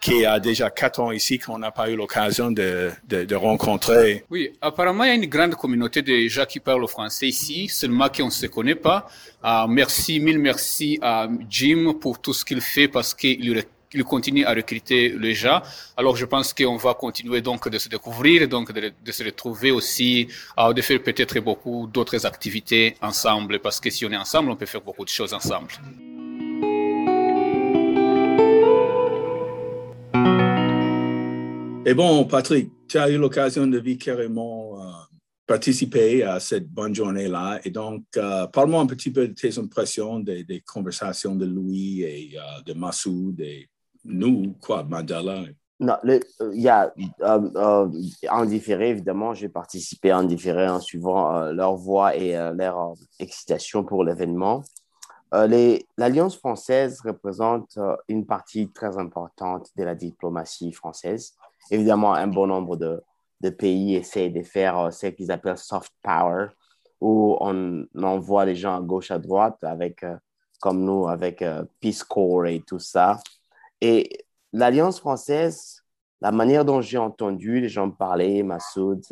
qui 0.00 0.26
a 0.26 0.38
déjà 0.38 0.70
quatre 0.70 1.00
ans 1.00 1.10
ici 1.10 1.38
qu'on 1.38 1.58
n'a 1.58 1.70
pas 1.70 1.88
eu 1.90 1.96
l'occasion 1.96 2.50
de, 2.50 2.90
de, 3.08 3.24
de, 3.24 3.34
rencontrer. 3.34 4.24
Oui, 4.30 4.52
apparemment 4.60 5.04
il 5.04 5.08
y 5.08 5.10
a 5.10 5.14
une 5.14 5.26
grande 5.26 5.54
communauté 5.54 6.02
de 6.02 6.28
gens 6.28 6.44
qui 6.44 6.60
parlent 6.60 6.86
français 6.86 7.28
ici, 7.28 7.68
seulement 7.68 8.08
qu'on 8.08 8.26
ne 8.26 8.30
se 8.30 8.46
connaît 8.46 8.74
pas. 8.74 9.08
Euh, 9.44 9.66
merci, 9.68 10.20
mille 10.20 10.38
merci 10.38 10.98
à 11.00 11.28
Jim 11.48 11.94
pour 12.00 12.20
tout 12.20 12.34
ce 12.34 12.44
qu'il 12.44 12.60
fait 12.60 12.88
parce 12.88 13.14
qu'il 13.14 13.64
il 13.92 14.04
continue 14.04 14.44
à 14.44 14.52
recruter 14.52 15.10
les 15.18 15.34
gens. 15.34 15.60
Alors, 15.96 16.16
je 16.16 16.24
pense 16.24 16.52
qu'on 16.52 16.76
va 16.76 16.94
continuer 16.94 17.40
donc 17.40 17.68
de 17.68 17.78
se 17.78 17.88
découvrir, 17.88 18.48
donc 18.48 18.72
de, 18.72 19.12
se 19.12 19.24
retrouver 19.24 19.70
aussi, 19.70 20.28
de 20.74 20.82
faire 20.82 21.02
peut-être 21.02 21.38
beaucoup 21.40 21.86
d'autres 21.86 22.26
activités 22.26 22.96
ensemble, 23.00 23.60
parce 23.60 23.80
que 23.80 23.90
si 23.90 24.04
on 24.04 24.12
est 24.12 24.16
ensemble, 24.16 24.50
on 24.50 24.56
peut 24.56 24.66
faire 24.66 24.82
beaucoup 24.82 25.04
de 25.04 25.10
choses 25.10 25.32
ensemble. 25.32 25.72
Et 31.88 31.94
bon, 31.94 32.24
Patrick, 32.24 32.72
tu 32.88 32.98
as 32.98 33.08
eu 33.08 33.16
l'occasion 33.16 33.64
de 33.68 33.78
vivre 33.78 34.00
carrément 34.00 34.80
euh, 34.80 34.90
participer 35.46 36.24
à 36.24 36.40
cette 36.40 36.68
bonne 36.68 36.92
journée-là. 36.92 37.60
Et 37.64 37.70
donc, 37.70 38.02
euh, 38.16 38.48
parle-moi 38.48 38.80
un 38.80 38.86
petit 38.86 39.12
peu 39.12 39.28
de 39.28 39.34
tes 39.34 39.56
impressions 39.56 40.18
des, 40.18 40.42
des 40.42 40.60
conversations 40.62 41.36
de 41.36 41.46
Louis 41.46 42.02
et 42.02 42.36
euh, 42.36 42.62
de 42.66 42.72
Massoud 42.72 43.40
et 43.40 43.68
nous, 44.06 44.54
quoi, 44.60 44.82
Mandela? 44.84 45.42
Non, 45.78 45.96
il 46.04 46.22
y 46.54 46.68
a 46.68 46.92
en 48.30 48.44
différé, 48.46 48.90
évidemment, 48.90 49.34
j'ai 49.34 49.50
participé 49.50 50.12
en 50.12 50.24
différé 50.24 50.68
en 50.68 50.80
suivant 50.80 51.52
leur 51.52 51.76
voix 51.76 52.16
et 52.16 52.32
leur 52.32 52.94
excitation 53.18 53.84
pour 53.84 54.02
l'événement. 54.02 54.62
L'Alliance 55.32 56.36
française 56.38 57.00
représente 57.04 57.78
une 58.08 58.24
partie 58.24 58.70
très 58.70 58.96
importante 58.96 59.68
de 59.76 59.84
la 59.84 59.94
diplomatie 59.94 60.72
française. 60.72 61.34
Évidemment, 61.70 62.14
un 62.14 62.28
bon 62.28 62.46
nombre 62.46 62.76
de, 62.76 63.02
de 63.40 63.50
pays 63.50 63.96
essaient 63.96 64.30
de 64.30 64.42
faire 64.42 64.78
euh, 64.78 64.90
ce 64.90 65.08
qu'ils 65.08 65.30
appellent 65.30 65.58
soft 65.58 65.92
power, 66.02 66.48
où 67.00 67.36
on 67.40 67.86
envoie 68.02 68.44
les 68.44 68.56
gens 68.56 68.76
à 68.76 68.80
gauche, 68.80 69.10
à 69.10 69.18
droite, 69.18 69.62
avec, 69.62 70.02
euh, 70.02 70.16
comme 70.60 70.82
nous, 70.84 71.08
avec 71.08 71.42
euh, 71.42 71.64
Peace 71.80 72.02
Corps 72.08 72.46
et 72.46 72.62
tout 72.66 72.78
ça. 72.78 73.18
Et 73.80 74.24
l'Alliance 74.52 75.00
française, 75.00 75.82
la 76.20 76.32
manière 76.32 76.64
dont 76.64 76.80
j'ai 76.80 76.98
entendu 76.98 77.60
les 77.60 77.68
gens 77.68 77.90
parler, 77.90 78.42
Massoud, 78.42 79.02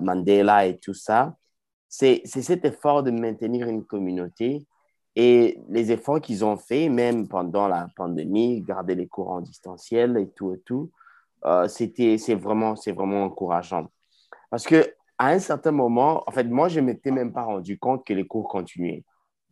Mandela 0.00 0.66
et 0.66 0.78
tout 0.78 0.94
ça, 0.94 1.36
c'est 1.88 2.22
cet 2.26 2.64
effort 2.64 3.02
de 3.02 3.10
maintenir 3.10 3.68
une 3.68 3.84
communauté 3.84 4.66
et 5.20 5.58
les 5.68 5.90
efforts 5.90 6.20
qu'ils 6.20 6.44
ont 6.44 6.56
faits, 6.56 6.90
même 6.92 7.26
pendant 7.26 7.66
la 7.66 7.88
pandémie, 7.96 8.60
garder 8.62 8.94
les 8.94 9.08
cours 9.08 9.30
en 9.30 9.40
distanciel 9.40 10.16
et 10.16 10.28
tout 10.30 10.54
et 10.54 10.60
tout, 10.60 10.92
euh, 11.44 11.66
c'est 11.66 12.34
vraiment, 12.34 12.74
vraiment 12.74 13.24
encourageant. 13.24 13.88
Parce 14.48 14.64
que 14.64 14.94
à 15.18 15.30
un 15.30 15.40
certain 15.40 15.72
moment, 15.72 16.22
en 16.28 16.30
fait, 16.30 16.44
moi, 16.44 16.68
je 16.68 16.78
ne 16.78 16.86
m'étais 16.86 17.10
même 17.10 17.32
pas 17.32 17.42
rendu 17.42 17.80
compte 17.80 18.06
que 18.06 18.14
les 18.14 18.28
cours 18.28 18.48
continuaient. 18.48 19.04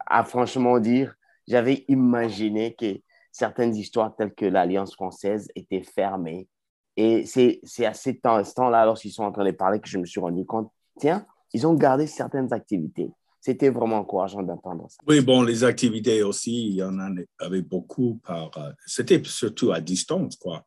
À 0.07 0.23
franchement 0.23 0.79
dire, 0.79 1.17
j'avais 1.49 1.85
imaginé 1.89 2.75
que 2.75 3.01
certaines 3.37 3.77
histoires 3.77 4.17
telles 4.17 4.35
que 4.35 4.47
l'Alliance 4.47 4.95
française 4.95 5.49
étaient 5.55 5.83
fermées. 5.83 6.49
Et 6.97 7.27
c'est, 7.27 7.61
à 7.85 7.93
ce 7.93 8.11
temps-là, 8.11 8.87
lorsqu'ils 8.87 9.13
sont 9.13 9.25
en 9.25 9.33
train 9.33 9.45
de 9.45 9.51
parler, 9.51 9.79
que 9.79 9.89
je 9.89 9.99
me 9.99 10.07
suis 10.07 10.21
rendu 10.21 10.47
compte, 10.47 10.71
tiens, 10.99 11.27
ils 11.53 11.67
ont 11.67 11.75
gardé 11.75 12.07
certaines 12.07 12.51
activités. 12.55 13.11
C'était 13.43 13.69
vraiment 13.69 13.99
encourageant 13.99 14.43
d'entendre 14.43 14.87
ça. 14.89 14.97
Oui, 15.07 15.21
bon, 15.21 15.43
les 15.43 15.65
activités 15.65 16.23
aussi, 16.23 16.69
il 16.69 16.77
y 16.77 16.83
en 16.83 16.99
avait 17.39 17.61
beaucoup 17.61 18.19
par... 18.25 18.57
Euh, 18.57 18.71
c'était 18.87 19.23
surtout 19.23 19.71
à 19.71 19.83
distance, 19.83 20.37
quoi. 20.37 20.65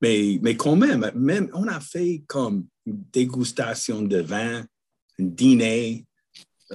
Mais, 0.00 0.38
mais 0.40 0.56
quand 0.56 0.76
même, 0.76 1.10
même, 1.14 1.50
on 1.52 1.68
a 1.68 1.78
fait 1.80 2.24
comme 2.26 2.66
une 2.86 3.04
dégustation 3.12 4.00
de 4.00 4.22
vin, 4.22 4.64
un 5.18 5.24
dîner 5.24 6.06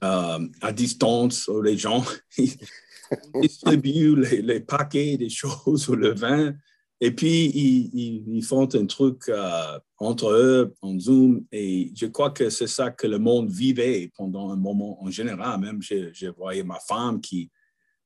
euh, 0.03 0.47
à 0.61 0.71
distance 0.71 1.49
les 1.63 1.77
gens 1.77 2.03
distribuent 3.41 4.15
les, 4.15 4.59
paquets 4.59 5.17
des 5.17 5.29
choses 5.29 5.89
ou 5.89 5.95
le 5.95 6.13
vin. 6.13 6.53
Et 7.01 7.11
puis, 7.11 7.51
ils, 7.53 8.43
font 8.43 8.73
un 8.73 8.85
truc 8.85 9.23
euh, 9.27 9.79
entre 9.97 10.31
eux 10.31 10.73
en 10.81 10.97
Zoom. 10.99 11.45
Et 11.51 11.91
je 11.95 12.05
crois 12.05 12.31
que 12.31 12.49
c'est 12.49 12.67
ça 12.67 12.91
que 12.91 13.07
le 13.07 13.19
monde 13.19 13.49
vivait 13.49 14.11
pendant 14.15 14.51
un 14.51 14.55
moment 14.55 15.03
en 15.03 15.09
général. 15.09 15.59
Même, 15.59 15.81
je, 15.81 16.29
voyais 16.29 16.63
ma 16.63 16.79
femme 16.79 17.19
qui 17.19 17.51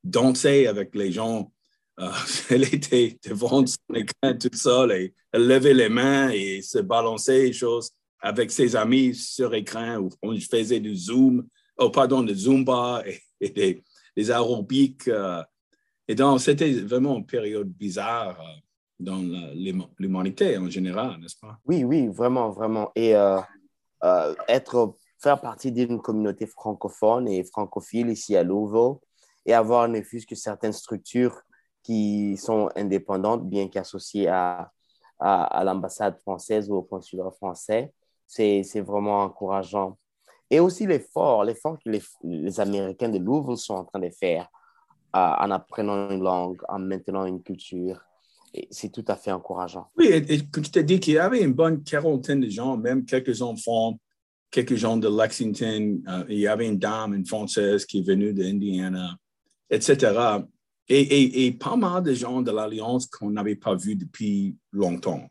dansait 0.03 0.67
avec 0.67 0.95
les 0.95 1.11
gens 1.11 1.51
euh, 1.99 2.09
elle 2.49 2.63
était 2.63 3.19
devant 3.25 3.65
son 3.65 3.93
écran 3.93 4.33
toute 4.39 4.55
seule 4.55 4.91
et 4.93 5.13
elle 5.33 5.47
levait 5.47 5.73
les 5.73 5.89
mains 5.89 6.29
et 6.29 6.61
se 6.61 6.79
balançait 6.79 7.43
les 7.43 7.53
choses 7.53 7.91
avec 8.21 8.51
ses 8.51 8.75
amis 8.75 9.15
sur 9.15 9.53
écran 9.53 9.97
où 9.97 10.09
on 10.21 10.37
faisait 10.39 10.79
du 10.79 10.95
zoom, 10.95 11.47
oh 11.77 11.89
pardon, 11.89 12.21
du 12.23 12.35
zumba 12.35 13.03
et, 13.41 13.49
des, 13.49 13.83
des, 14.19 14.31
aérobics. 14.31 15.07
Euh. 15.07 15.43
et 16.07 16.15
donc, 16.15 16.39
c'était 16.41 16.71
vraiment 16.71 17.17
une 17.17 17.25
période 17.25 17.69
bizarre 17.69 18.39
euh, 18.39 18.59
dans 18.99 19.21
l'humanité 19.97 20.57
en 20.57 20.69
général, 20.69 21.19
n'est-ce 21.19 21.37
pas? 21.39 21.57
Oui, 21.65 21.83
oui, 21.83 22.07
vraiment, 22.07 22.49
vraiment. 22.49 22.91
Et 22.95 23.13
être, 24.47 24.95
faire 25.17 25.39
partie 25.39 25.71
d'une 25.71 26.01
communauté 26.01 26.45
francophone 26.45 27.27
et 27.29 27.45
francophile 27.45 28.09
ici 28.09 28.35
à 28.35 28.43
Louvain 28.43 28.99
et 29.45 29.53
avoir 29.53 29.87
ne 29.87 30.01
fût 30.01 30.25
que 30.25 30.35
certaines 30.35 30.73
structures 30.73 31.41
qui 31.81 32.35
sont 32.35 32.69
indépendantes, 32.75 33.47
bien 33.47 33.69
qu'associées 33.69 34.27
à, 34.27 34.71
à, 35.19 35.63
l'ambassade 35.63 36.19
française 36.19 36.69
ou 36.69 36.75
au 36.75 36.81
consulat 36.81 37.31
français. 37.31 37.93
C'est 38.27 38.81
vraiment 38.81 39.23
encourageant. 39.23 39.97
Et 40.49 40.59
aussi 40.59 40.85
l'effort, 40.85 41.43
l'effort 41.43 41.77
que 41.83 41.89
les, 41.89 42.59
Américains 42.59 43.09
de 43.09 43.19
Louvre 43.19 43.55
sont 43.55 43.75
en 43.75 43.85
train 43.85 43.99
de 43.99 44.09
faire 44.09 44.47
en 45.11 45.51
apprenant 45.51 46.11
une 46.11 46.23
langue, 46.23 46.59
en 46.67 46.79
maintenant 46.79 47.25
une 47.25 47.41
culture. 47.41 47.99
C'est 48.71 48.91
tout 48.91 49.05
à 49.07 49.15
fait 49.15 49.31
encourageant. 49.31 49.87
Oui, 49.97 50.07
et, 50.07 50.33
et 50.33 50.37
je 50.37 50.69
t'ai 50.69 50.83
dit 50.83 50.99
qu'il 50.99 51.13
y 51.13 51.19
avait 51.19 51.41
une 51.41 51.53
bonne 51.53 51.83
quarantaine 51.83 52.41
de 52.41 52.49
gens, 52.49 52.77
même 52.77 53.05
quelques 53.05 53.41
enfants, 53.41 53.99
quelques 54.49 54.75
gens 54.75 54.97
de 54.97 55.07
Lexington. 55.07 56.01
Euh, 56.07 56.25
il 56.29 56.39
y 56.39 56.47
avait 56.47 56.67
une 56.67 56.79
dame, 56.79 57.13
une 57.13 57.25
Française 57.25 57.85
qui 57.85 57.99
est 57.99 58.07
venue 58.07 58.33
d'Indiana, 58.33 59.15
etc 59.69 60.41
et, 60.89 61.51
pas 61.59 61.75
mal 61.75 62.03
de 62.03 62.13
gens 62.13 62.41
de 62.41 62.51
l'Alliance 62.51 63.07
qu'on 63.07 63.29
n'avait 63.29 63.55
pas 63.55 63.75
vu 63.75 63.95
depuis 63.95 64.55
longtemps. 64.71 65.27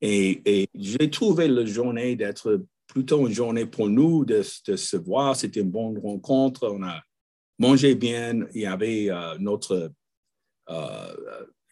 Et, 0.00 0.68
j'ai 0.74 1.10
trouvé 1.10 1.48
la 1.48 1.64
journée 1.64 2.16
d'être 2.16 2.64
plutôt 2.86 3.26
une 3.26 3.32
journée 3.32 3.66
pour 3.66 3.88
nous 3.88 4.24
de, 4.24 4.42
se 4.42 4.96
voir. 4.96 5.36
C'était 5.36 5.60
une 5.60 5.70
bonne 5.70 5.98
rencontre. 5.98 6.68
On 6.68 6.82
a 6.82 7.00
mangé 7.58 7.94
bien. 7.94 8.46
Il 8.54 8.62
y 8.62 8.66
avait 8.66 9.10
euh, 9.10 9.36
notre 9.38 9.92
euh, 10.70 11.14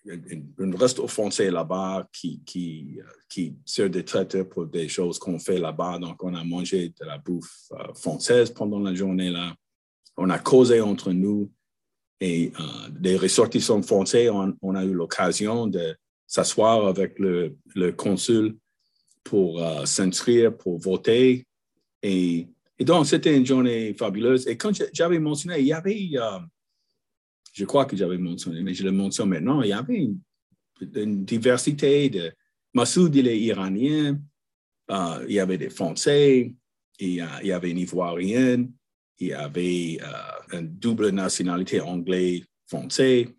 une, 0.05 0.75
restaurant 0.75 1.09
français 1.09 1.51
là-bas 1.51 2.09
qui, 2.13 2.43
qui, 2.45 2.99
qui 3.29 3.55
sert 3.65 3.89
des 3.89 4.05
traiteurs 4.05 4.49
pour 4.49 4.67
des 4.67 4.89
choses 4.89 5.19
qu'on 5.19 5.39
fait 5.39 5.59
là-bas. 5.59 5.99
Donc, 5.99 6.23
on 6.25 6.35
a 6.35 6.43
mangé 6.45 6.89
de 6.89 7.05
la 7.05 7.19
bouffe 7.19 7.69
euh, 7.73 7.95
française 7.95 8.51
pendant 8.51 8.81
la 8.81 8.95
journée 8.95 9.31
là. 9.31 9.55
On 10.17 10.29
a 10.29 10.39
causé 10.39 10.81
entre 10.81 11.13
nous. 11.13 11.51
Et 12.21 12.53
euh, 12.61 12.89
des 12.91 13.17
ressortissants 13.17 13.83
français, 13.83 14.29
on, 14.31 14.75
a 14.77 14.85
eu 14.85 14.93
l'occasion 14.93 15.67
de 15.67 15.97
s'asseoir 16.27 16.87
avec 16.87 17.19
le, 17.19 17.57
consul 17.97 18.57
pour 19.25 19.63
euh, 19.63 19.85
s'inscrire, 19.85 20.57
pour 20.57 20.79
voter. 20.79 21.47
Et, 22.03 22.49
et 22.79 22.85
donc, 22.85 23.07
c'était 23.07 23.37
une 23.37 23.47
journée 23.47 23.95
fabuleuse. 23.95 24.47
Et 24.47 24.57
quand 24.57 24.73
j'avais 24.93 25.19
mentionné, 25.19 25.61
il 25.61 25.67
y 25.67 25.73
avait, 25.73 26.11
euh, 26.15 26.39
je 27.53 27.65
crois 27.65 27.85
que 27.85 27.97
j'avais 27.97 28.19
mentionné, 28.19 28.63
mais 28.63 28.75
je 28.75 28.85
le 28.85 28.93
mentionne 28.93 29.29
maintenant, 29.29 29.63
il 29.63 29.69
y 29.69 29.73
avait 29.73 30.09
une, 30.81 31.25
diversité 31.25 32.11
de... 32.11 32.33
Massoud, 32.75 33.15
il 33.15 33.29
est 33.29 33.39
iranien, 33.39 34.19
euh, 34.91 35.27
il 35.29 35.35
y 35.35 35.41
avait 35.41 35.59
des 35.59 35.69
Français, 35.69 36.55
il 36.99 37.15
y 37.43 37.53
avait 37.53 37.71
une 37.71 37.79
Ivoirienne, 37.79 38.73
il 39.19 39.29
y 39.29 39.33
avait 39.33 39.99
euh, 40.03 40.59
une 40.59 40.69
double 40.69 41.11
nationalité 41.11 41.81
anglais-français, 41.81 43.29
euh, 43.29 43.33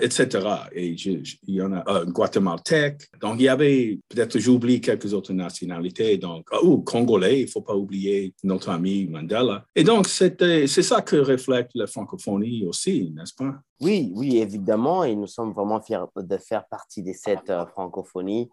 etc. 0.00 0.46
Et 0.72 0.88
il 0.88 1.54
y 1.54 1.62
en 1.62 1.72
a 1.72 1.82
un 1.90 2.04
guatémaltèque. 2.04 3.08
Donc, 3.20 3.36
il 3.38 3.44
y 3.44 3.48
avait, 3.48 3.98
peut-être 4.08 4.38
j'oublie 4.38 4.80
quelques 4.80 5.12
autres 5.12 5.32
nationalités. 5.32 6.18
Donc, 6.18 6.46
ou 6.62 6.78
congolais, 6.78 7.40
il 7.40 7.44
ne 7.44 7.50
faut 7.50 7.62
pas 7.62 7.74
oublier 7.74 8.34
notre 8.44 8.70
ami 8.70 9.06
Mandela. 9.06 9.64
Et 9.74 9.84
donc, 9.84 10.06
c'est 10.06 10.66
ça 10.66 11.02
que 11.02 11.16
reflète 11.16 11.70
la 11.74 11.86
francophonie 11.86 12.64
aussi, 12.66 13.12
n'est-ce 13.16 13.34
pas? 13.34 13.54
Oui, 13.80 14.12
oui, 14.14 14.38
évidemment. 14.38 15.04
Et 15.04 15.16
nous 15.16 15.26
sommes 15.26 15.52
vraiment 15.52 15.80
fiers 15.80 16.04
de 16.16 16.36
faire 16.36 16.66
partie 16.66 17.02
de 17.02 17.12
cette 17.12 17.50
euh, 17.50 17.66
francophonie 17.66 18.48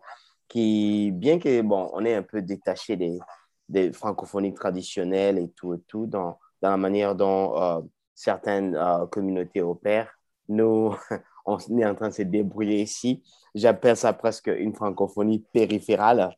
qui, 0.47 1.11
bien 1.11 1.37
que, 1.37 1.61
bon, 1.61 1.91
on 1.93 2.03
est 2.05 2.15
un 2.15 2.23
peu 2.23 2.41
détaché 2.41 2.95
des, 2.95 3.19
des 3.67 3.93
francophonies 3.93 4.55
traditionnelles 4.55 5.37
et 5.37 5.49
tout 5.55 5.75
et 5.75 5.79
tout, 5.87 6.07
dans 6.07 6.39
dans 6.61 6.71
la 6.71 6.77
manière 6.77 7.15
dont 7.15 7.61
euh, 7.61 7.81
certaines 8.15 8.75
euh, 8.75 9.05
communautés 9.07 9.61
opèrent. 9.61 10.18
Nous, 10.49 10.93
on 11.45 11.57
est 11.77 11.85
en 11.85 11.95
train 11.95 12.09
de 12.09 12.13
se 12.13 12.23
débrouiller 12.23 12.81
ici. 12.81 13.23
J'appelle 13.55 13.95
ça 13.95 14.13
presque 14.13 14.47
une 14.47 14.73
francophonie 14.73 15.43
périphérale. 15.53 16.35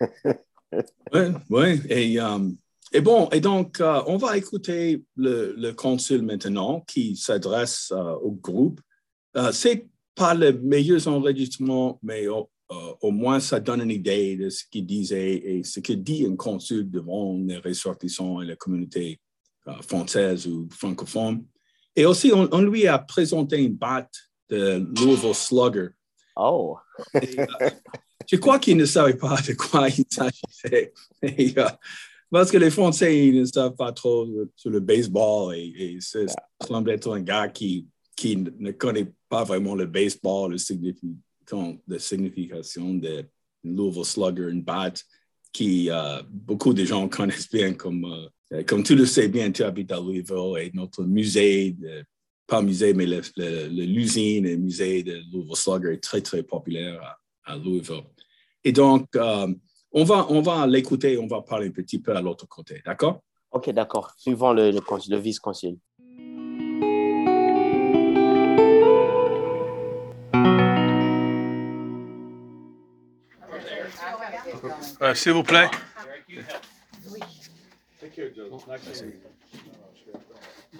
oui, 1.12 1.20
oui. 1.50 1.80
Et, 1.88 2.20
euh, 2.20 2.48
et, 2.92 3.00
bon, 3.00 3.28
et 3.30 3.40
donc, 3.40 3.80
on 3.80 4.16
va 4.16 4.36
écouter 4.36 5.04
le, 5.16 5.54
le, 5.56 5.72
consul 5.72 6.22
maintenant 6.22 6.80
qui 6.80 7.16
s'adresse 7.16 7.92
au 8.22 8.32
groupe. 8.32 8.80
c'est 9.52 9.86
pas 10.14 10.34
les 10.34 10.52
meilleurs 10.52 11.08
enregistrements, 11.08 11.98
mais 12.02 12.26
au, 12.28 12.50
au, 13.00 13.10
moins 13.10 13.40
ça 13.40 13.60
donne 13.60 13.82
une 13.82 13.90
idée 13.90 14.36
de 14.36 14.50
ce 14.50 14.64
qu'il 14.70 14.86
disait 14.86 15.34
et 15.34 15.64
ce 15.64 15.80
que 15.80 15.92
dit 15.92 16.26
un 16.26 16.36
consul 16.36 16.90
devant 16.90 17.38
les 17.38 17.58
ressortissants 17.58 18.40
et 18.42 18.46
la 18.46 18.56
communauté 18.56 19.20
française 19.82 20.46
ou 20.46 20.68
francophone. 20.70 21.44
Et 21.94 22.06
aussi, 22.06 22.32
on, 22.32 22.60
lui 22.60 22.86
a 22.86 22.98
présenté 22.98 23.62
une 23.62 23.74
batte 23.74 24.14
de 24.48 24.86
Louisville 24.98 25.34
Slugger. 25.34 25.88
Oh! 26.36 26.78
je 28.26 28.36
crois 28.36 28.58
qu'il 28.58 28.76
ne 28.76 28.86
savait 28.86 29.16
pas 29.16 29.38
de 29.46 29.52
quoi 29.52 29.88
il 29.88 30.04
s'agissait. 30.08 30.92
Parce 32.30 32.50
que 32.50 32.56
les 32.56 32.70
Français, 32.70 33.28
ils 33.28 33.40
ne 33.40 33.44
savent 33.44 33.76
pas 33.76 33.92
trop 33.92 34.26
sur 34.56 34.70
le 34.70 34.80
baseball 34.80 35.54
et, 35.54 35.74
et 35.76 36.00
ça 36.00 36.20
semble 36.66 36.90
être 36.90 37.12
un 37.12 37.20
gars 37.20 37.48
qui, 37.48 37.86
qui 38.16 38.36
ne 38.36 38.70
connaît 38.72 39.12
pas 39.28 39.44
vraiment 39.44 39.74
le 39.74 39.86
baseball, 39.86 40.52
le 40.52 40.56
la 41.88 41.98
signification 41.98 42.94
de 42.94 43.24
Louisville 43.64 44.04
Slugger, 44.04 44.48
une 44.50 44.62
batte 44.62 45.04
qui 45.52 45.90
euh, 45.90 46.22
beaucoup 46.30 46.74
de 46.74 46.84
gens 46.84 47.08
connaissent 47.08 47.50
bien 47.50 47.74
comme, 47.74 48.04
euh, 48.52 48.62
comme 48.64 48.82
tu 48.82 48.94
le 48.94 49.06
sais 49.06 49.28
bien, 49.28 49.50
tu 49.52 49.62
habites 49.62 49.92
à 49.92 49.96
Louisville 49.96 50.58
et 50.58 50.70
notre 50.74 51.04
musée, 51.04 51.76
pas 52.46 52.62
musée, 52.62 52.92
mais 52.94 53.06
l'usine 53.06 54.46
et 54.46 54.52
le 54.52 54.58
musée 54.58 55.02
de 55.02 55.22
Louisville 55.32 55.56
Slugger 55.56 55.94
est 55.94 56.02
très, 56.02 56.20
très 56.20 56.42
populaire 56.42 57.18
à, 57.44 57.56
Louisville. 57.56 58.02
Et 58.64 58.72
donc, 58.72 59.06
euh, 59.16 59.52
on 59.90 60.04
va, 60.04 60.26
on 60.30 60.40
va 60.40 60.66
l'écouter, 60.66 61.18
on 61.18 61.26
va 61.26 61.42
parler 61.42 61.68
un 61.68 61.70
petit 61.70 61.98
peu 61.98 62.14
à 62.14 62.20
l'autre 62.20 62.46
côté, 62.46 62.80
d'accord? 62.84 63.22
OK, 63.50 63.70
d'accord. 63.70 64.12
Suivant 64.16 64.52
le, 64.52 64.70
le, 64.70 65.18
vice-consul. 65.18 65.76
Euh, 75.12 75.14
S'il 75.14 75.32
vous 75.32 75.42
plaît. 75.42 75.68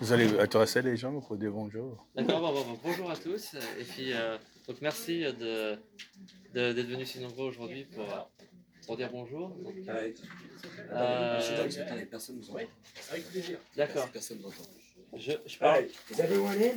Vous 0.00 0.12
allez 0.12 0.26
intéresser 0.38 0.80
les 0.80 0.96
gens 0.96 1.20
pour 1.20 1.36
dire 1.36 1.50
bonjour. 1.50 2.06
D'accord, 2.14 2.40
bon, 2.40 2.64
bon, 2.64 2.78
bonjour 2.82 3.10
à 3.10 3.16
tous. 3.16 3.54
Et 3.78 3.84
puis, 3.84 4.12
euh, 4.14 4.38
donc 4.66 4.78
merci 4.80 5.20
d'être 5.20 5.38
de, 5.38 5.78
d'être 6.72 6.88
venus 6.88 7.10
si 7.10 7.20
nombreux 7.20 7.48
aujourd'hui 7.48 7.84
pour, 7.94 8.06
pour 8.86 8.96
dire 8.96 9.10
bonjour. 9.12 9.50
Donc, 9.50 9.74
euh, 10.92 11.40
personne 12.10 12.36
nous 12.40 12.56
Avec 13.10 13.30
plaisir. 13.30 13.58
D'accord. 13.76 14.08
Personne 14.08 14.40
n'entend. 14.40 14.64
Je, 15.14 15.32
je 15.46 15.58
parle. 15.58 15.88
Vous 16.10 16.20
avez 16.22 16.38
où 16.38 16.46
aller? 16.46 16.72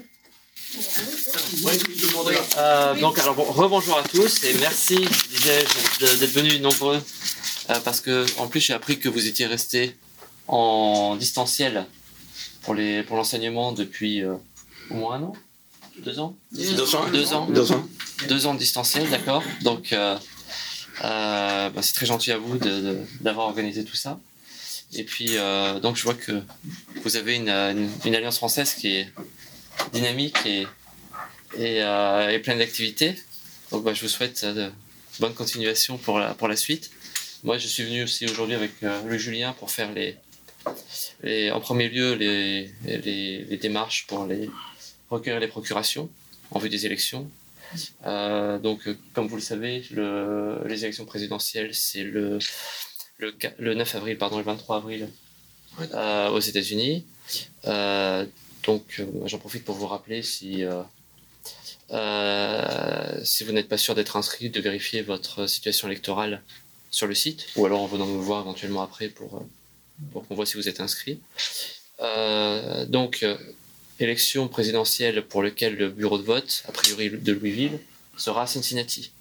Euh, 2.58 2.96
donc 2.96 3.20
alors 3.20 3.36
bon, 3.36 3.44
rebonjour 3.44 3.98
à 3.98 4.04
tous 4.04 4.44
et 4.46 4.54
merci 4.60 4.98
disais-je 4.98 6.18
d'être 6.20 6.32
venus 6.32 6.60
nombreux 6.60 7.02
euh, 7.70 7.80
parce 7.84 8.02
que 8.02 8.26
en 8.40 8.48
plus 8.48 8.60
j'ai 8.60 8.74
appris 8.74 9.00
que 9.00 9.10
vous 9.10 9.28
étiez 9.28 9.46
restés 9.46 9.96
en 10.48 11.16
distanciel 11.16 11.86
pour 12.64 12.74
les 12.74 13.04
pour 13.04 13.18
l'enseignement 13.18 13.72
depuis 13.72 14.24
euh, 14.24 14.36
au 14.90 14.96
moins 14.96 15.16
un 15.16 15.24
an, 15.24 15.34
deux 16.00 16.20
ans, 16.20 16.36
deux 16.52 16.96
ans, 16.96 17.10
deux 17.12 17.34
ans, 17.34 17.48
deux 17.48 17.72
ans, 17.72 17.88
deux 18.28 18.48
ans 18.48 18.54
de 18.54 18.60
distanciel, 18.60 19.10
d'accord. 19.10 19.44
Donc 19.62 19.94
euh, 19.94 20.18
euh, 21.04 21.70
bah, 21.70 21.82
c'est 21.82 21.94
très 21.94 22.06
gentil 22.06 22.32
à 22.32 22.38
vous 22.38 22.58
d'avoir 23.22 23.48
organisé 23.48 23.84
tout 23.84 23.96
ça. 23.96 24.20
Et 24.94 25.04
puis, 25.04 25.38
euh, 25.38 25.80
donc, 25.80 25.98
je 25.98 26.04
vois 26.04 26.14
que 26.14 26.42
vous 27.04 27.18
avez 27.18 27.36
une, 27.36 27.90
une, 28.06 28.16
alliance 28.16 28.38
française 28.38 28.74
qui 28.76 28.96
est 28.96 29.10
dynamique 29.92 30.38
et, 30.46 30.68
et, 31.58 31.84
euh, 31.84 32.30
et 32.30 32.40
pleine 32.40 32.60
d'activités. 32.60 33.16
Donc, 33.72 33.84
bah, 33.84 33.94
je 33.94 34.02
vous 34.02 34.08
souhaite 34.08 34.46
de 34.46 34.72
bonne 35.20 35.34
continuation 35.34 35.98
pour 35.98 36.20
la, 36.20 36.34
pour 36.34 36.48
la 36.48 36.56
suite. 36.56 36.92
Moi, 37.46 37.60
je 37.60 37.68
suis 37.68 37.84
venu 37.84 38.02
aussi 38.02 38.26
aujourd'hui 38.26 38.56
avec 38.56 38.72
euh, 38.82 39.04
le 39.04 39.20
Julien 39.20 39.54
pour 39.54 39.70
faire 39.70 39.94
les, 39.94 40.18
les, 41.22 41.52
en 41.52 41.60
premier 41.60 41.90
lieu 41.90 42.16
les, 42.16 42.72
les, 42.84 43.46
les 43.46 43.58
démarches 43.58 44.08
pour 44.08 44.26
les 44.26 44.50
recueillir 45.12 45.40
les 45.40 45.48
procurations 45.48 46.10
en 46.50 46.58
vue 46.58 46.70
des 46.70 46.88
élections 46.88 47.30
euh, 48.06 48.58
donc, 48.58 48.88
euh, 48.88 48.98
comme 49.14 49.28
vous 49.28 49.36
le 49.36 49.44
savez, 49.44 49.84
le, 49.92 50.60
les 50.66 50.86
élections 50.86 51.06
présidentielles, 51.06 51.76
c'est 51.76 52.04
le, 52.04 52.40
le, 53.18 53.36
le, 53.60 53.74
9 53.76 53.96
avril, 53.96 54.18
pardon, 54.18 54.38
le 54.38 54.44
23 54.44 54.78
avril 54.78 55.10
euh, 55.94 56.30
aux 56.30 56.40
États-Unis. 56.40 57.06
Euh, 57.66 58.26
donc, 58.64 59.04
j'en 59.26 59.38
profite 59.38 59.66
pour 59.66 59.76
vous 59.76 59.88
rappeler 59.88 60.24
si, 60.24 60.64
si 63.24 63.44
vous 63.44 63.52
n'êtes 63.52 63.68
pas 63.68 63.78
sûr 63.78 63.94
d'être 63.94 64.18
inscrit, 64.18 64.50
de 64.50 64.62
vérifier 64.62 65.04
votre 65.04 65.46
situation 65.48 65.88
électorale 65.88 66.42
sur 66.96 67.08
le 67.08 67.14
site, 67.14 67.48
ou 67.58 67.66
alors 67.66 67.82
en 67.82 67.88
venant 67.88 68.06
nous 68.06 68.22
voir 68.22 68.42
éventuellement 68.42 68.82
après 68.82 69.10
pour, 69.10 69.44
pour 70.14 70.26
qu'on 70.26 70.36
voit 70.36 70.46
si 70.46 70.56
vous 70.56 70.70
êtes 70.70 70.80
inscrit. 70.80 71.20
donc, 72.88 73.26
élection 74.00 74.48
présidentielle 74.48 75.26
pour 75.26 75.42
lequel 75.42 75.76
le 75.76 75.90
bureau 75.90 76.18
de 76.18 76.24
vote, 76.24 76.64
a 76.68 76.72
priori 76.72 77.10
de 77.10 77.34
Louisville, 77.34 77.80
sera 78.18 78.44
à 78.44 78.48
Cincinnati. 78.48 79.12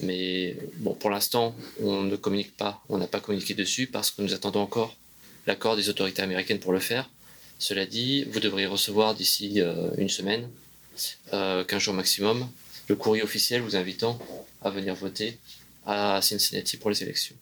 Mais 0.00 0.56
bon, 0.76 0.94
pour 0.94 1.10
l'instant, 1.10 1.54
on 1.80 2.02
ne 2.02 2.16
communique 2.16 2.56
pas, 2.56 2.82
on 2.88 2.98
n'a 2.98 3.06
pas 3.06 3.20
communiqué 3.20 3.54
dessus 3.54 3.86
parce 3.86 4.10
que 4.10 4.22
nous 4.22 4.34
attendons 4.34 4.60
encore 4.60 4.94
l'accord 5.46 5.76
des 5.76 5.88
autorités 5.88 6.22
américaines 6.22 6.60
pour 6.60 6.72
le 6.72 6.78
faire. 6.78 7.08
Cela 7.58 7.86
dit, 7.86 8.24
vous 8.24 8.38
devriez 8.38 8.66
recevoir 8.66 9.14
d'ici 9.14 9.60
euh, 9.60 9.90
une 9.96 10.08
semaine, 10.08 10.48
euh, 11.32 11.64
15 11.64 11.82
jours 11.82 11.94
maximum, 11.94 12.48
le 12.88 12.96
courrier 12.96 13.22
officiel 13.22 13.62
vous 13.62 13.76
invitant 13.76 14.18
à 14.62 14.70
venir 14.70 14.94
voter 14.94 15.38
à 15.88 16.20
Cincinnati 16.20 16.76
pour 16.76 16.90
les 16.90 17.02
élections. 17.02 17.34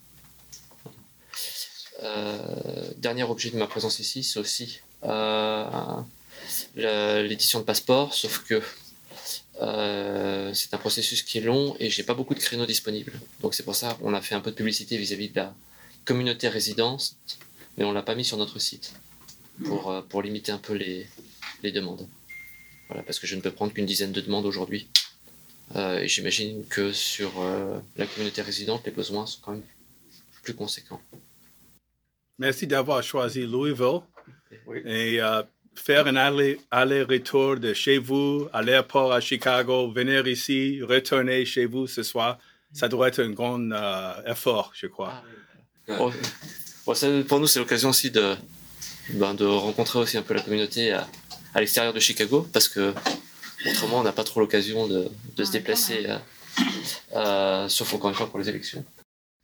Euh, 2.02 2.92
dernier 2.96 3.24
objet 3.24 3.50
de 3.50 3.56
ma 3.56 3.66
présence 3.66 3.98
ici, 3.98 4.22
c'est 4.22 4.38
aussi 4.38 4.80
euh, 5.02 6.00
l'édition 6.76 7.58
de 7.58 7.64
passeport, 7.64 8.14
sauf 8.14 8.44
que 8.44 8.62
euh, 9.62 10.54
c'est 10.54 10.72
un 10.74 10.78
processus 10.78 11.22
qui 11.22 11.38
est 11.38 11.40
long 11.40 11.74
et 11.80 11.90
j'ai 11.90 12.04
pas 12.04 12.14
beaucoup 12.14 12.34
de 12.34 12.38
créneaux 12.38 12.66
disponibles. 12.66 13.12
Donc 13.40 13.54
c'est 13.54 13.64
pour 13.64 13.74
ça 13.74 13.94
qu'on 14.00 14.14
a 14.14 14.20
fait 14.20 14.36
un 14.36 14.40
peu 14.40 14.52
de 14.52 14.56
publicité 14.56 14.96
vis-à-vis 14.96 15.30
de 15.30 15.36
la 15.36 15.54
communauté 16.04 16.48
résidence, 16.48 17.16
mais 17.76 17.84
on 17.84 17.90
l'a 17.90 18.02
pas 18.02 18.14
mis 18.14 18.24
sur 18.24 18.36
notre 18.36 18.60
site 18.60 18.92
pour, 19.64 20.04
pour 20.08 20.22
limiter 20.22 20.52
un 20.52 20.58
peu 20.58 20.74
les, 20.74 21.08
les 21.64 21.72
demandes. 21.72 22.06
Voilà, 22.88 23.02
parce 23.02 23.18
que 23.18 23.26
je 23.26 23.34
ne 23.34 23.40
peux 23.40 23.50
prendre 23.50 23.72
qu'une 23.72 23.86
dizaine 23.86 24.12
de 24.12 24.20
demandes 24.20 24.46
aujourd'hui. 24.46 24.86
Euh, 25.74 26.00
et 26.00 26.08
j'imagine 26.08 26.64
que 26.66 26.92
sur 26.92 27.32
euh, 27.40 27.78
la 27.96 28.06
communauté 28.06 28.40
résidente, 28.42 28.82
les 28.86 28.92
besoins 28.92 29.26
sont 29.26 29.40
quand 29.42 29.52
même 29.52 29.62
plus 30.42 30.54
conséquents. 30.54 31.00
Merci 32.38 32.66
d'avoir 32.66 33.02
choisi 33.02 33.46
Louisville. 33.46 34.00
Oui. 34.66 34.78
Et 34.84 35.20
euh, 35.20 35.42
faire 35.74 36.06
un 36.06 36.16
aller-retour 36.70 37.56
de 37.56 37.74
chez 37.74 37.98
vous 37.98 38.48
à 38.52 38.62
l'aéroport 38.62 39.12
à 39.12 39.20
Chicago, 39.20 39.90
venir 39.90 40.26
ici, 40.26 40.80
retourner 40.82 41.44
chez 41.44 41.66
vous 41.66 41.86
ce 41.86 42.02
soir, 42.02 42.38
ça 42.72 42.88
doit 42.88 43.08
être 43.08 43.22
un 43.22 43.30
grand 43.30 43.70
euh, 43.72 44.12
effort, 44.26 44.72
je 44.74 44.86
crois. 44.86 45.22
Ah, 45.88 45.98
pour 46.84 47.40
nous, 47.40 47.46
c'est 47.46 47.58
l'occasion 47.58 47.88
aussi 47.90 48.10
de, 48.10 48.36
ben, 49.14 49.34
de 49.34 49.44
rencontrer 49.44 49.98
aussi 49.98 50.16
un 50.16 50.22
peu 50.22 50.34
la 50.34 50.42
communauté 50.42 50.92
à, 50.92 51.08
à 51.54 51.60
l'extérieur 51.60 51.92
de 51.92 52.00
Chicago, 52.00 52.46
parce 52.52 52.68
que 52.68 52.92
autrement, 53.64 54.00
on 54.00 54.02
n'a 54.02 54.12
pas 54.12 54.24
trop 54.24 54.40
l'occasion 54.40 54.86
de, 54.86 55.08
de, 55.36 55.44
se 55.44 55.52
déplacer, 55.52 56.06
euh, 56.06 56.18
euh, 57.14 57.68
sauf 57.68 57.94
encore 57.94 58.10
une 58.10 58.16
fois 58.16 58.28
pour 58.28 58.38
les 58.38 58.48
élections. 58.48 58.84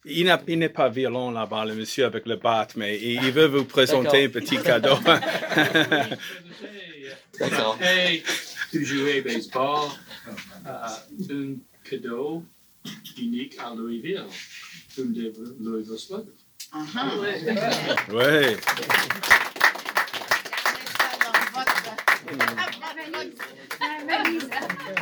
Il 0.05 0.27
n'est 0.59 0.69
pas 0.69 0.89
violent 0.89 1.31
là-bas, 1.31 1.65
le 1.65 1.75
monsieur 1.75 2.05
avec 2.05 2.27
le 2.27 2.35
bat, 2.37 2.67
mais 2.75 2.99
il, 2.99 3.23
il 3.23 3.31
veut 3.33 3.47
vous 3.47 3.65
présenter 3.65 4.25
un 4.25 4.29
petit 4.29 4.59
cadeau. 4.59 4.97
D'accord. 7.39 7.79
Tu 8.73 8.85
jouais 8.85 9.21
baseball, 9.21 9.91
euh, 10.67 10.89
un 11.31 11.55
cadeau 11.89 12.43
unique 13.17 13.57
à 13.59 13.73
Louisville, 13.75 14.25
un 14.99 15.05
des 15.05 15.33
Louisville 15.61 15.99
Sluggers. 15.99 16.33
Uh 16.75 18.57
-huh. 22.33 22.93
Ouais. 23.81 24.39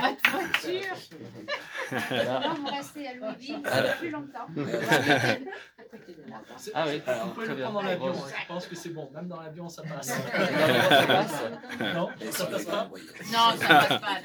Votre 0.01 0.31
voiture. 0.31 0.97
Non, 1.93 2.55
vous 2.55 2.67
restez 2.67 3.09
à 3.09 3.15
Louisville 3.15 3.63
plus 3.99 4.11
longtemps. 4.11 4.47
Ah 6.75 6.85
oui, 6.87 7.03
alors, 7.07 7.27
vous 7.27 7.33
pouvez 7.33 7.47
le 7.49 7.57
prendre 7.57 7.73
dans 7.75 7.83
l'avion, 7.83 8.13
je 8.15 8.47
pense 8.47 8.67
que 8.67 8.77
c'est 8.77 8.91
bon, 8.91 9.11
même 9.13 9.27
dans 9.29 9.41
l'avion 9.41 9.69
ça 9.69 9.83
passe. 9.83 10.13
non, 11.95 12.09
ça 12.31 12.47
passe 12.47 12.65
pas 12.65 12.89
Non, 13.33 13.57
ça 13.59 13.67
passe 13.67 14.01
pas. 14.01 14.21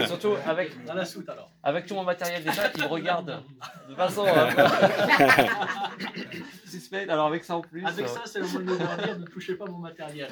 Non. 0.00 0.06
Surtout 0.06 0.36
avec, 0.46 0.84
dans 0.84 0.94
la 0.94 1.04
soute 1.04 1.28
alors. 1.28 1.50
Avec 1.62 1.86
tout 1.86 1.94
mon 1.94 2.04
matériel 2.04 2.44
déjà, 2.44 2.70
il 2.74 2.82
me 2.82 2.88
regarde 2.88 3.42
de 3.88 3.94
façon 3.94 4.26
suspecte, 6.68 7.10
alors 7.10 7.26
avec 7.26 7.44
ça 7.44 7.56
en 7.56 7.60
plus. 7.60 7.84
Avec 7.84 8.08
ça, 8.08 8.22
c'est 8.26 8.40
le 8.40 8.46
mot 8.46 8.60
de 8.60 8.76
dire, 8.76 9.18
ne 9.18 9.26
touchez 9.26 9.54
pas 9.54 9.66
mon 9.66 9.78
matériel. 9.78 10.30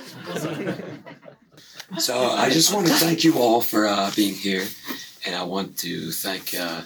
So 1.99 2.13
I 2.15 2.51
just 2.51 2.73
want 2.73 2.87
to 2.87 2.93
thank 2.93 3.25
you 3.25 3.39
all 3.39 3.61
for 3.61 3.87
uh, 3.87 4.11
being 4.15 4.35
here, 4.35 4.67
and 5.27 5.35
I 5.35 5.43
want 5.43 5.79
to 5.79 6.11
thank 6.11 6.55
uh, 6.55 6.83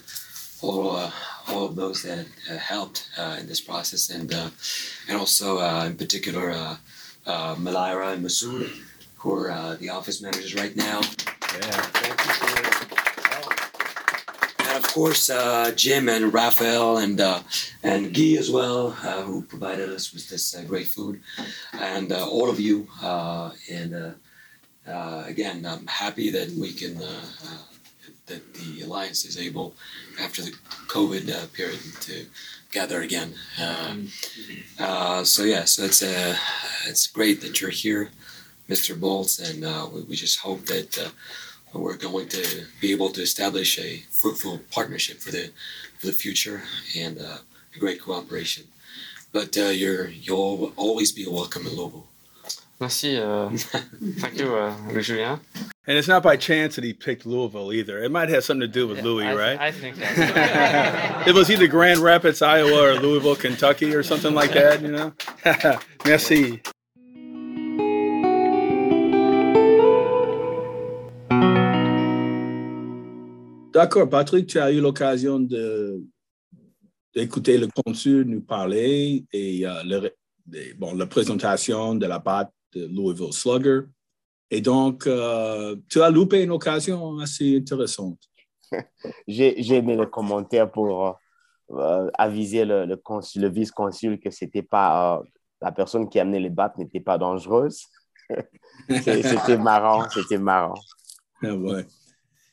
all 0.63 0.97
uh, 0.97 1.11
all 1.49 1.65
of 1.65 1.75
those 1.75 2.03
that 2.03 2.27
uh, 2.49 2.57
helped 2.57 3.09
uh, 3.19 3.37
in 3.41 3.47
this 3.47 3.61
process, 3.61 4.11
and 4.11 4.33
uh, 4.33 4.51
and 5.09 5.19
also 5.19 5.59
uh, 5.59 5.87
in 5.87 5.97
particular 5.97 6.51
uh, 6.53 6.77
uh, 7.27 7.55
Malira 7.57 8.13
and 8.13 8.25
Masood, 8.25 8.71
who 9.17 9.35
are 9.35 9.51
uh, 9.51 9.77
the 9.81 9.89
office 9.91 10.21
managers 10.23 10.55
right 10.55 10.77
now. 10.77 11.01
And 11.53 11.65
of 11.65 12.70
course, 14.93 15.31
uh, 15.31 15.73
Jim 15.77 16.09
and 16.09 16.33
Raphael 16.33 16.99
and 16.99 17.21
uh, 17.21 17.41
and 17.83 18.13
Guy 18.15 18.37
as 18.39 18.51
well, 18.51 18.97
uh, 19.03 19.23
who 19.23 19.43
provided 19.43 19.89
us 19.89 20.13
with 20.13 20.29
this 20.29 20.55
uh, 20.55 20.63
great 20.63 20.89
food, 20.89 21.21
and 21.73 22.13
uh, 22.13 22.29
all 22.29 22.51
of 22.51 22.59
you. 22.59 22.89
Uh, 23.03 23.53
and 23.71 24.15
again, 24.87 25.65
I'm 25.65 25.87
happy 25.87 26.31
that 26.31 26.51
we 26.51 26.73
can 26.73 26.99
that 28.27 28.55
the 28.55 28.83
alliance 28.83 29.25
is 29.25 29.37
able, 29.39 29.75
after 30.21 30.43
the 30.43 30.53
COVID 30.89 31.53
period, 31.53 31.81
to 32.03 32.27
gather 32.73 33.01
again. 33.03 33.35
So 35.25 35.45
yeah, 35.45 35.65
so 35.65 35.85
it's 35.85 36.03
it's 36.87 37.07
great 37.07 37.41
that 37.43 37.61
you're 37.61 37.71
here, 37.71 38.11
Mr. 38.69 38.99
Bolts, 38.99 39.39
and 39.39 39.63
we, 39.93 40.03
we 40.03 40.17
just 40.17 40.41
hope 40.41 40.67
that. 40.67 41.13
We're 41.73 41.97
going 41.97 42.29
to 42.29 42.65
be 42.81 42.93
able 42.93 43.11
to 43.11 43.23
establish 43.23 43.79
a 43.79 44.03
fruitful 44.11 44.61
partnership 44.71 45.19
for 45.19 45.31
the 45.31 45.51
for 45.99 46.07
the 46.07 46.13
future 46.13 46.63
and 46.97 47.19
uh, 47.19 47.39
a 47.75 47.79
great 47.79 48.01
cooperation. 48.01 48.65
But 49.33 49.57
uh, 49.57 49.67
you're 49.67 50.09
you'll 50.09 50.73
always 50.77 51.13
be 51.13 51.27
welcome 51.27 51.67
in 51.67 51.77
Louisville. 51.77 52.07
Merci. 52.81 53.19
Uh, 53.19 53.51
thank 54.19 54.39
you, 54.39 54.57
uh, 54.57 55.01
Julien. 55.03 55.39
And 55.87 55.99
it's 55.99 56.09
not 56.09 56.23
by 56.23 56.37
chance 56.37 56.77
that 56.77 56.85
he 56.85 56.95
picked 56.95 57.27
Louisville 57.27 57.73
either. 57.73 58.03
It 58.03 58.11
might 58.11 58.31
have 58.31 58.43
something 58.43 58.63
to 58.63 58.69
do 58.69 58.89
with 58.89 59.03
Louis, 59.03 59.27
I, 59.27 59.35
right? 59.35 59.61
I 59.61 59.71
think 59.71 59.97
it 61.27 61.35
was 61.35 61.51
either 61.51 61.67
Grand 61.67 62.01
Rapids, 62.01 62.41
Iowa, 62.43 62.93
or 62.93 62.95
Louisville, 62.95 63.37
Kentucky, 63.37 63.95
or 63.95 64.03
something 64.03 64.35
like 64.35 64.53
that. 64.53 64.81
You 64.81 64.89
know. 64.89 65.13
Merci. 66.07 66.63
D'accord, 73.81 74.11
Patrick, 74.11 74.47
tu 74.47 74.59
as 74.59 74.71
eu 74.71 74.79
l'occasion 74.79 75.41
de 75.41 76.03
d'écouter 77.15 77.57
le 77.57 77.67
consul 77.83 78.25
nous 78.27 78.43
parler 78.43 79.25
et 79.33 79.67
euh, 79.67 79.83
le- 79.85 80.15
des- 80.45 80.75
bon, 80.75 80.95
la 80.95 81.07
présentation 81.07 81.95
de 81.95 82.05
la 82.07 82.19
batte 82.19 82.53
de 82.75 82.85
Louisville 82.87 83.33
Slugger. 83.33 83.81
Et 84.51 84.61
donc, 84.61 85.07
euh, 85.07 85.77
tu 85.89 86.03
as 86.03 86.11
loupé 86.11 86.43
une 86.43 86.51
occasion 86.51 87.19
assez 87.21 87.57
intéressante. 87.57 88.19
J'ai 89.27 89.63
j'ai 89.63 89.77
aimé 89.77 89.97
le 89.97 90.05
commentaire 90.07 90.71
pour 90.71 91.19
euh, 91.71 92.11
aviser 92.19 92.67
le, 92.67 92.85
le, 92.85 92.97
consul- 92.97 93.41
le 93.41 93.49
vice-consul 93.49 94.21
que 94.21 94.31
c'était 94.31 94.63
pas 94.77 95.21
euh, 95.21 95.23
la 95.63 95.73
personne 95.73 96.07
qui 96.11 96.21
amenait 96.21 96.41
les 96.41 96.51
battes 96.51 96.77
n'était 96.77 97.01
pas 97.01 97.17
dangereuse. 97.17 97.87
C'était 98.91 99.57
marrant, 99.57 100.07
c'était 100.11 100.39
marrant. 100.39 100.75
Ah 101.43 101.55
ouais. 101.55 101.87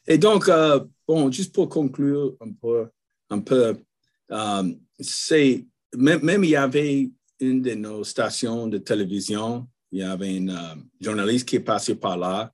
Et 0.08 0.18
donc, 0.18 0.48
euh, 0.48 0.80
bon, 1.06 1.30
juste 1.30 1.54
pour 1.54 1.68
conclure 1.68 2.38
un 2.40 2.52
peu, 2.54 2.90
un 3.30 3.44
euh, 4.32 4.74
c'est, 5.00 5.66
même, 5.96 6.44
il 6.44 6.50
y 6.50 6.56
avait 6.56 7.10
une 7.40 7.62
de 7.62 7.74
nos 7.74 8.04
stations 8.06 8.68
de 8.68 8.78
télévision, 8.78 9.68
il 9.92 10.00
y 10.00 10.04
avait 10.04 10.38
un 10.40 10.48
euh, 10.48 10.76
journaliste 11.02 11.48
qui 11.48 11.58
est 11.58 11.62
passé 11.62 11.96
par 11.96 12.18
là. 12.18 12.52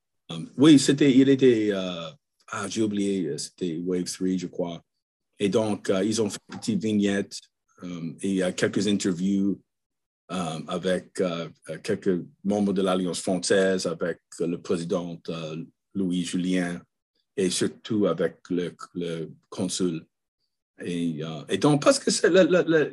Oui, 0.58 0.80
c'était, 0.80 1.16
il 1.16 1.30
était, 1.30 1.72
ah, 1.74 2.68
j'ai 2.68 2.82
oublié, 2.82 3.38
c'était 3.38 3.78
Wave 3.86 4.12
3, 4.12 4.30
je 4.36 4.48
crois. 4.48 4.82
Et 5.38 5.48
donc, 5.48 5.92
ils 6.04 6.22
ont 6.24 6.30
fait 6.30 6.40
une 6.52 6.60
petite 6.60 6.82
vignette 6.82 7.40
et 8.22 8.42
quelques 8.56 8.88
interviews 8.88 9.62
avec 10.30 11.22
quelques 11.84 12.26
membres 12.44 12.74
de 12.74 12.82
l'Alliance 12.82 13.22
française, 13.22 13.86
avec 13.86 14.22
le 14.40 14.56
président 14.56 15.22
Louis 15.94 16.24
Julien 16.24 16.82
et 17.36 17.50
surtout 17.50 18.08
avec 18.08 18.38
le, 18.50 18.74
consul. 19.50 20.06
Et, 20.84 21.24
euh, 21.24 21.44
et 21.50 21.58
donc, 21.58 21.82
parce 21.84 22.00
que 22.00 22.10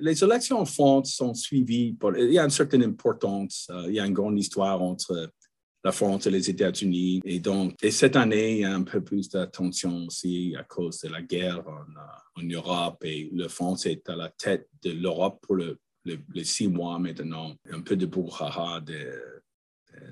les 0.00 0.24
élections 0.24 0.60
en 0.60 0.64
France 0.66 1.14
sont 1.14 1.34
suivies, 1.34 1.96
il 2.18 2.32
y 2.32 2.38
a 2.38 2.44
une 2.44 2.50
certaine 2.50 2.82
importance, 2.82 3.68
euh, 3.70 3.84
il 3.88 3.94
y 3.94 4.00
a 4.00 4.06
une 4.06 4.12
grande 4.12 4.38
histoire 4.38 4.82
entre 4.82 5.32
la 5.82 5.92
France 5.92 6.26
et 6.26 6.30
les 6.30 6.50
États-Unis. 6.50 7.20
Et 7.24 7.40
donc, 7.40 7.74
et 7.82 7.90
cette 7.90 8.16
année, 8.16 8.52
il 8.52 8.58
y 8.60 8.64
a 8.64 8.74
un 8.74 8.82
peu 8.82 9.02
plus 9.02 9.28
d'attention 9.30 10.06
aussi 10.06 10.54
à 10.58 10.64
cause 10.64 11.00
de 11.00 11.08
la 11.08 11.22
guerre 11.22 11.66
en, 11.66 12.42
euh, 12.42 12.42
Europe 12.54 13.04
et 13.04 13.30
la 13.34 13.48
France 13.48 13.86
est 13.86 14.08
à 14.08 14.16
la 14.16 14.28
tête 14.30 14.68
de 14.82 14.92
l'Europe 14.92 15.40
pour 15.42 15.56
le, 15.56 15.78
le- 16.04 16.18
les 16.34 16.44
six 16.44 16.68
mois 16.68 16.98
maintenant. 16.98 17.54
Un 17.70 17.80
peu 17.80 17.96
de 17.96 18.06
de, 18.06 18.80
de 18.80 19.22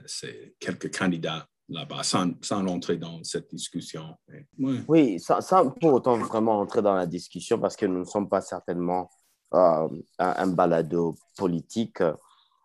ces 0.06 0.54
quelques 0.58 0.94
candidats 0.96 1.46
là-bas, 1.68 2.02
sans, 2.02 2.30
sans 2.42 2.66
entrer 2.66 2.96
dans 2.96 3.22
cette 3.22 3.50
discussion. 3.50 4.16
Oui, 4.58 5.20
sans, 5.20 5.70
pour 5.70 5.94
autant 5.94 6.16
vraiment 6.18 6.60
entrer 6.60 6.82
dans 6.82 6.94
la 6.94 7.06
discussion, 7.06 7.58
parce 7.58 7.76
que 7.76 7.86
nous 7.86 8.00
ne 8.00 8.04
sommes 8.04 8.28
pas 8.28 8.40
certainement 8.40 9.10
euh, 9.54 9.88
un, 10.18 10.46
balado 10.48 11.14
politique, 11.36 12.02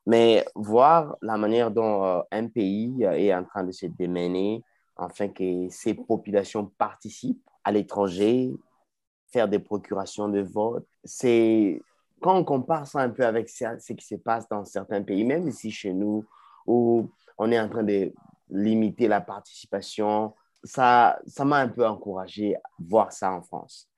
mais 0.05 0.45
voir 0.55 1.15
la 1.21 1.37
manière 1.37 1.71
dont 1.71 2.03
euh, 2.03 2.21
un 2.31 2.47
pays 2.47 3.03
est 3.03 3.33
en 3.33 3.43
train 3.43 3.63
de 3.63 3.71
se 3.71 3.85
démener 3.85 4.63
afin 4.97 5.29
que 5.29 5.67
ses 5.69 5.93
populations 5.93 6.71
participent 6.77 7.47
à 7.63 7.71
l'étranger, 7.71 8.53
faire 9.31 9.47
des 9.47 9.59
procurations 9.59 10.29
de 10.29 10.41
vote, 10.41 10.85
c'est 11.03 11.81
quand 12.21 12.37
on 12.37 12.43
compare 12.43 12.87
ça 12.87 12.99
un 12.99 13.09
peu 13.09 13.25
avec 13.25 13.49
ce 13.49 13.93
qui 13.93 14.05
se 14.05 14.15
passe 14.15 14.47
dans 14.47 14.63
certains 14.63 15.01
pays, 15.01 15.25
même 15.25 15.47
ici 15.47 15.71
chez 15.71 15.93
nous, 15.93 16.25
où 16.65 17.09
on 17.37 17.51
est 17.51 17.59
en 17.59 17.67
train 17.67 17.83
de 17.83 18.13
limiter 18.49 19.07
la 19.07 19.21
participation, 19.21 20.33
ça 20.63 21.19
ça 21.25 21.45
m'a 21.45 21.57
un 21.57 21.69
peu 21.69 21.85
encouragé 21.85 22.55
à 22.55 22.61
voir 22.79 23.11
ça 23.11 23.31
en 23.31 23.41
France. 23.41 23.89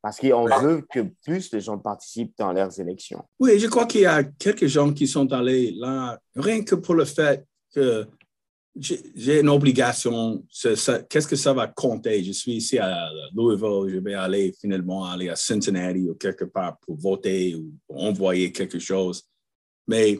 Parce 0.00 0.18
qu'on 0.18 0.46
veut 0.60 0.84
que 0.92 1.00
plus 1.24 1.48
de 1.50 1.60
gens 1.60 1.78
participent 1.78 2.34
dans 2.36 2.52
leurs 2.52 2.80
élections. 2.80 3.22
Oui, 3.38 3.60
je 3.60 3.68
crois 3.68 3.86
qu'il 3.86 4.00
y 4.00 4.06
a 4.06 4.24
quelques 4.24 4.66
gens 4.66 4.92
qui 4.92 5.06
sont 5.06 5.32
allés 5.32 5.70
là, 5.76 6.18
rien 6.34 6.64
que 6.64 6.74
pour 6.74 6.94
le 6.94 7.04
fait 7.04 7.46
que 7.72 8.08
j'ai 8.74 9.40
une 9.40 9.48
obligation. 9.48 10.42
Qu'est-ce 11.08 11.28
que 11.28 11.36
ça 11.36 11.52
va 11.52 11.68
compter? 11.68 12.24
Je 12.24 12.32
suis 12.32 12.54
ici 12.54 12.78
à 12.78 13.10
Louisville, 13.34 13.94
je 13.94 13.98
vais 13.98 14.14
aller 14.14 14.52
finalement 14.58 15.04
aller 15.04 15.28
à 15.28 15.36
Cincinnati 15.36 16.08
ou 16.08 16.14
quelque 16.14 16.46
part 16.46 16.78
pour 16.78 16.96
voter 16.96 17.54
ou 17.54 17.72
envoyer 17.88 18.50
quelque 18.50 18.78
chose. 18.78 19.24
Mais 19.86 20.18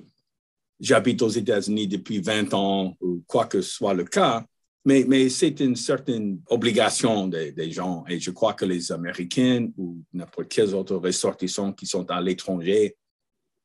j'habite 0.83 1.23
aux 1.23 1.29
États-Unis 1.29 1.87
depuis 1.87 2.21
20 2.21 2.53
ans 2.53 2.97
ou 3.01 3.23
quoi 3.27 3.47
que 3.47 3.63
soit 3.63 3.95
le 3.95 4.05
cas. 4.05 4.45
Mais, 4.85 5.29
c'est 5.29 5.61
une 5.61 5.77
certaine 5.77 6.41
obligation 6.49 7.29
des, 7.29 7.71
gens. 7.71 8.05
Et 8.09 8.19
je 8.19 8.33
crois 8.33 8.55
que 8.55 8.65
les 8.65 8.91
Américains 8.91 9.69
ou 9.79 10.03
n'importe 10.13 10.49
quels 10.49 10.75
autres 10.75 10.97
ressortissants 10.97 11.73
qui 11.73 11.87
sont 11.87 12.11
à 12.11 12.21
l'étranger, 12.21 12.97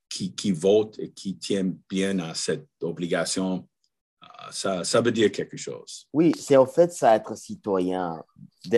qui, 0.07 0.51
votent 0.51 0.99
et 0.99 1.09
qui 1.09 1.35
tiennent 1.35 1.79
bien 1.89 2.19
à 2.19 2.35
cette 2.35 2.67
obligation, 2.81 3.67
euh, 4.23 4.83
ça, 4.83 5.01
veut 5.01 5.11
dire 5.11 5.31
quelque 5.31 5.57
chose. 5.57 6.07
Oui, 6.13 6.33
c'est 6.37 6.55
en 6.55 6.67
fait 6.67 6.93
ça, 6.93 7.15
être 7.15 7.35
citoyen, 7.35 8.23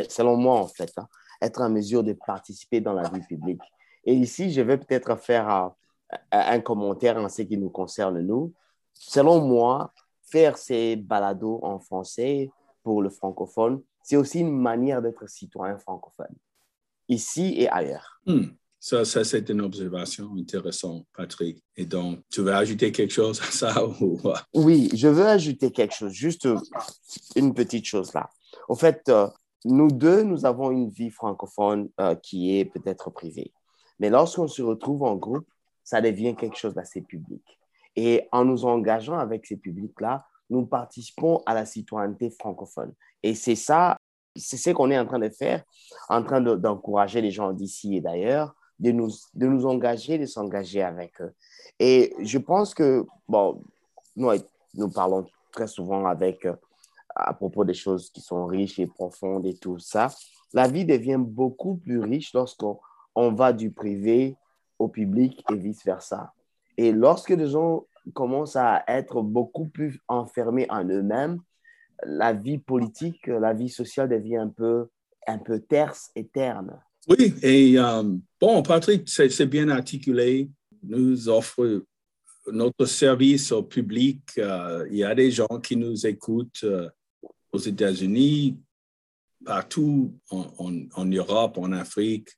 selon 0.08 0.38
moi, 0.38 0.62
en 0.62 0.68
fait, 0.68 0.94
hein, 0.96 1.10
être 1.42 1.60
en 1.60 1.70
mesure 1.70 2.06
de 2.06 2.14
participer 2.14 2.80
dans 2.80 2.94
la 2.94 3.10
vie 3.10 3.26
publique. 3.28 3.62
Et 4.06 4.14
ici, 4.14 4.54
je 4.54 4.62
vais 4.62 4.78
peut-être 4.78 5.18
faire 5.18 5.74
un, 6.32 6.60
commentaire 6.60 7.18
en 7.18 7.30
ce 7.30 7.44
qui 7.44 7.58
nous 7.58 7.70
concerne, 7.70 8.22
nous. 8.22 8.54
Selon 8.94 9.42
moi, 9.42 9.94
faire 10.24 10.58
ces 10.58 10.96
balados 10.96 11.60
en 11.64 11.80
français 11.80 12.50
pour 12.84 13.02
le 13.02 13.10
francophone, 13.10 13.82
c'est 14.04 14.16
aussi 14.16 14.40
une 14.40 14.58
manière 14.58 15.02
d'être 15.02 15.30
citoyen 15.30 15.78
francophone, 15.78 16.36
ici 17.08 17.56
et 17.58 17.70
ailleurs. 17.70 18.22
Hmm. 18.26 18.46
Ça, 18.82 19.04
ça 19.04 19.26
c'est 19.26 19.50
une 19.50 19.62
observation 19.62 20.32
intéressante, 20.38 21.06
Patrick. 21.16 21.62
Et 21.76 21.86
donc, 21.86 22.22
tu 22.30 22.42
veux 22.42 22.54
ajouter 22.54 22.94
quelque 22.94 23.12
chose 23.12 23.42
à 23.42 23.52
ça 23.52 23.86
ou 23.86 24.20
Oui, 24.54 24.90
je 24.94 25.10
veux 25.10 25.28
ajouter 25.28 25.72
quelque 25.72 25.94
chose, 25.94 26.14
juste 26.14 26.48
une 27.36 27.54
petite 27.54 27.86
chose 27.86 28.14
là. 28.14 28.30
Au 28.70 28.76
fait, 28.76 29.10
euh, 29.10 29.28
nous 29.66 29.92
deux, 29.92 30.24
nous 30.24 30.46
avons 30.46 30.72
une 30.72 30.90
vie 30.90 31.10
francophone 31.10 31.90
euh, 32.00 32.16
qui 32.16 32.58
est 32.58 32.66
peut-être 32.66 33.10
privée. 33.10 33.52
Mais 34.00 34.10
lorsqu'on 34.10 34.48
se 34.48 34.62
retrouve 34.62 35.04
en 35.04 35.18
groupe, 35.18 35.46
ça 35.90 36.02
devient 36.02 36.36
quelque 36.36 36.56
chose 36.56 36.76
d'assez 36.76 37.02
public. 37.02 37.42
Et 37.96 38.28
en 38.32 38.46
nous 38.46 38.64
engageant 38.66 39.18
avec 39.18 39.48
ces 39.48 39.58
publics-là, 39.58 40.24
nous 40.48 40.68
participons 40.68 41.42
à 41.48 41.56
la 41.56 41.66
citoyenneté 41.66 42.30
francophone. 42.30 42.94
Et 43.24 43.34
c'est 43.34 43.56
ça, 43.56 43.98
c'est 44.36 44.58
ce 44.58 44.70
qu'on 44.70 44.92
est 44.92 45.00
en 45.00 45.08
train 45.08 45.18
de 45.18 45.30
faire, 45.30 45.64
en 46.08 46.22
train 46.22 46.42
de- 46.42 46.56
d'encourager 46.56 47.22
les 47.22 47.32
gens 47.32 47.54
d'ici 47.54 47.96
et 47.96 48.02
d'ailleurs, 48.02 48.54
de 48.78 48.92
nous, 48.92 49.10
de 49.34 49.48
nous 49.48 49.66
engager, 49.66 50.20
de 50.20 50.28
s'engager 50.28 50.84
avec 50.84 51.20
eux. 51.22 51.34
Et 51.80 52.14
je 52.20 52.38
pense 52.38 52.76
que, 52.76 53.08
bon, 53.28 53.64
nous, 54.16 54.30
nous 54.76 54.90
parlons 54.90 55.26
très 55.52 55.66
souvent 55.66 56.06
avec 56.06 56.46
euh, 56.46 56.56
à 57.16 57.34
propos 57.34 57.66
des 57.66 57.74
choses 57.74 58.12
qui 58.12 58.22
sont 58.22 58.46
riches 58.46 58.78
et 58.78 58.86
profondes 58.86 59.48
et 59.48 59.56
tout 59.56 59.80
ça. 59.80 60.10
La 60.54 60.68
vie 60.68 60.86
devient 60.86 61.18
beaucoup 61.20 61.78
plus 61.78 62.00
riche 62.00 62.32
lorsqu'on 62.36 62.80
on 63.16 63.32
va 63.34 63.54
du 63.54 63.72
privé 63.72 64.36
au 64.80 64.88
public 64.88 65.44
et 65.52 65.56
vice-versa. 65.56 66.34
Et 66.78 66.92
lorsque 66.92 67.30
les 67.30 67.50
gens 67.50 67.86
commencent 68.14 68.56
à 68.56 68.84
être 68.88 69.22
beaucoup 69.22 69.68
plus 69.68 70.00
enfermés 70.08 70.66
en 70.70 70.86
eux-mêmes, 70.86 71.40
la 72.06 72.34
vie 72.34 72.58
politique, 72.58 73.28
la 73.28 73.54
vie 73.54 73.70
sociale 73.70 74.10
devient 74.10 74.38
un 74.38 74.50
peu, 74.50 74.88
un 75.28 75.38
peu 75.38 75.60
terse 75.60 76.10
et 76.16 76.26
terne. 76.26 76.80
Oui, 77.08 77.34
et 77.42 77.78
euh, 77.78 78.04
bon, 78.40 78.62
Patrick, 78.62 79.08
c'est 79.08 79.46
bien 79.46 79.70
articulé. 79.70 80.50
Nous 80.84 81.28
offrons 81.28 81.82
notre 82.52 82.86
service 82.86 83.52
au 83.52 83.64
public. 83.64 84.22
Euh, 84.38 84.88
il 84.90 84.98
y 84.98 85.04
a 85.04 85.14
des 85.16 85.32
gens 85.32 85.60
qui 85.62 85.76
nous 85.76 86.06
écoutent 86.06 86.64
euh, 86.64 86.90
aux 87.52 87.60
États-Unis, 87.60 88.58
partout 89.46 90.14
en, 90.30 91.06
Europe, 91.06 91.58
en 91.58 91.72
Afrique. 91.72 92.30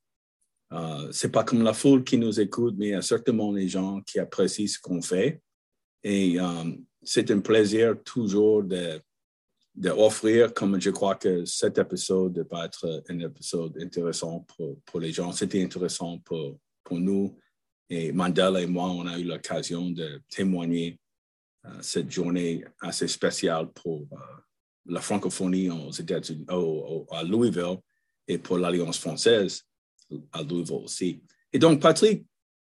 Euh, 0.74 1.12
c'est 1.12 1.32
pas 1.32 1.44
comme 1.44 1.64
la 1.64 1.74
foule 1.74 2.04
qui 2.04 2.18
nous 2.18 2.40
écoute, 2.40 2.76
mais 2.78 2.88
il 2.88 2.92
y 2.92 2.96
a 2.96 3.02
certainement 3.02 3.52
des 3.52 3.68
gens 3.68 4.02
qui 4.02 4.20
apprécient 4.20 4.68
ce 4.68 4.80
qu'on 4.80 5.02
fait. 5.02 5.42
Et 6.04 6.40
euh, 6.40 6.72
c'est 7.04 7.30
un 7.32 7.40
plaisir 7.40 8.02
toujours 8.04 8.64
de, 8.64 9.02
d'offrir, 9.76 10.54
comme 10.54 10.80
je 10.80 10.90
crois 10.90 11.16
que 11.16 11.44
cet 11.46 11.78
épisode 11.78 12.48
va 12.50 12.66
être 12.66 13.04
un 13.10 13.20
épisode 13.20 13.78
intéressant 13.82 14.46
pour, 14.48 14.80
pour 14.86 15.00
les 15.02 15.12
gens. 15.12 15.32
C'était 15.34 15.62
intéressant 15.62 16.20
pour, 16.20 16.58
pour 16.84 17.00
nous. 17.00 17.38
Et 17.90 18.14
Mandela 18.14 18.62
et 18.62 18.68
moi, 18.68 18.90
on 18.90 19.06
a 19.08 19.20
eu 19.20 19.26
l'occasion 19.26 19.90
de 19.90 20.22
témoigner 20.30 20.98
euh, 21.66 21.70
cette 21.82 22.10
journée 22.10 22.64
assez 22.80 23.10
spéciale 23.10 23.70
pour 23.74 24.08
la 24.86 25.02
francophonie 25.02 25.70
aux 25.70 25.92
États-Unis, 25.92 26.46
à 27.12 27.24
Louisville 27.24 27.78
et 28.28 28.38
pour 28.38 28.58
l'Alliance 28.58 28.98
française 28.98 29.66
à 30.32 30.44
Louisville 30.44 30.82
aussi. 30.84 31.22
Et 31.54 31.60
donc, 31.60 31.82
Patrick, 31.82 32.26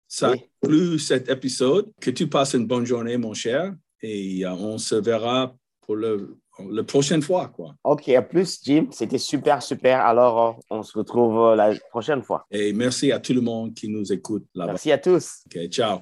ça 0.06 0.34
conclut 0.60 0.98
cet 0.98 1.28
épisode. 1.28 1.92
Que 2.00 2.10
tu 2.10 2.26
passes 2.26 2.54
une 2.54 2.66
bonne 2.66 2.86
journée, 2.86 3.16
mon 3.16 3.34
cher, 3.34 3.74
et 4.02 4.44
euh, 4.44 4.52
on 4.52 4.78
se 4.78 4.94
verra 4.94 5.54
pour 5.82 5.96
le, 5.96 6.36
la 6.70 6.82
prochaine 6.82 7.22
fois. 7.22 7.48
Quoi. 7.48 7.74
OK, 7.84 8.08
à 8.08 8.22
plus, 8.22 8.60
Jim. 8.64 8.86
C'était 8.90 9.18
super, 9.18 9.62
super. 9.62 10.00
Alors, 10.00 10.40
euh, 10.40 10.60
on 10.70 10.82
se 10.82 10.96
retrouve 10.96 11.38
euh, 11.38 11.56
la 11.56 11.74
prochaine 11.90 12.22
fois. 12.22 12.46
Et 12.50 12.72
merci 12.72 13.12
à 13.12 13.18
tout 13.18 13.34
le 13.34 13.40
monde 13.40 13.74
qui 13.74 13.88
nous 13.88 14.12
écoute 14.12 14.46
là-bas. 14.54 14.72
Merci 14.72 14.92
à 14.92 14.98
tous. 14.98 15.42
OK, 15.46 15.66
ciao. 15.68 16.00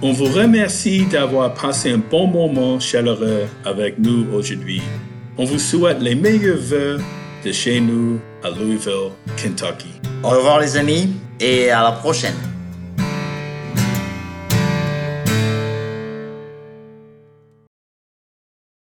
On 0.00 0.12
vous 0.12 0.26
remercie 0.26 1.06
d'avoir 1.06 1.52
passé 1.54 1.90
un 1.90 1.98
bon 1.98 2.28
moment 2.28 2.78
chaleureux 2.78 3.46
avec 3.64 3.98
nous 3.98 4.32
aujourd'hui. 4.32 4.80
On 5.36 5.44
vous 5.44 5.58
souhaite 5.58 6.00
les 6.00 6.14
meilleurs 6.14 6.56
vœux 6.56 6.98
de 7.44 7.52
chez 7.52 7.80
nous 7.80 8.20
à 8.42 8.50
Louisville, 8.50 9.10
Kentucky. 9.36 10.00
Au 10.22 10.30
revoir 10.30 10.60
les 10.60 10.76
amis 10.76 11.14
et 11.40 11.70
à 11.70 11.82
la 11.82 11.92
prochaine. 11.92 12.34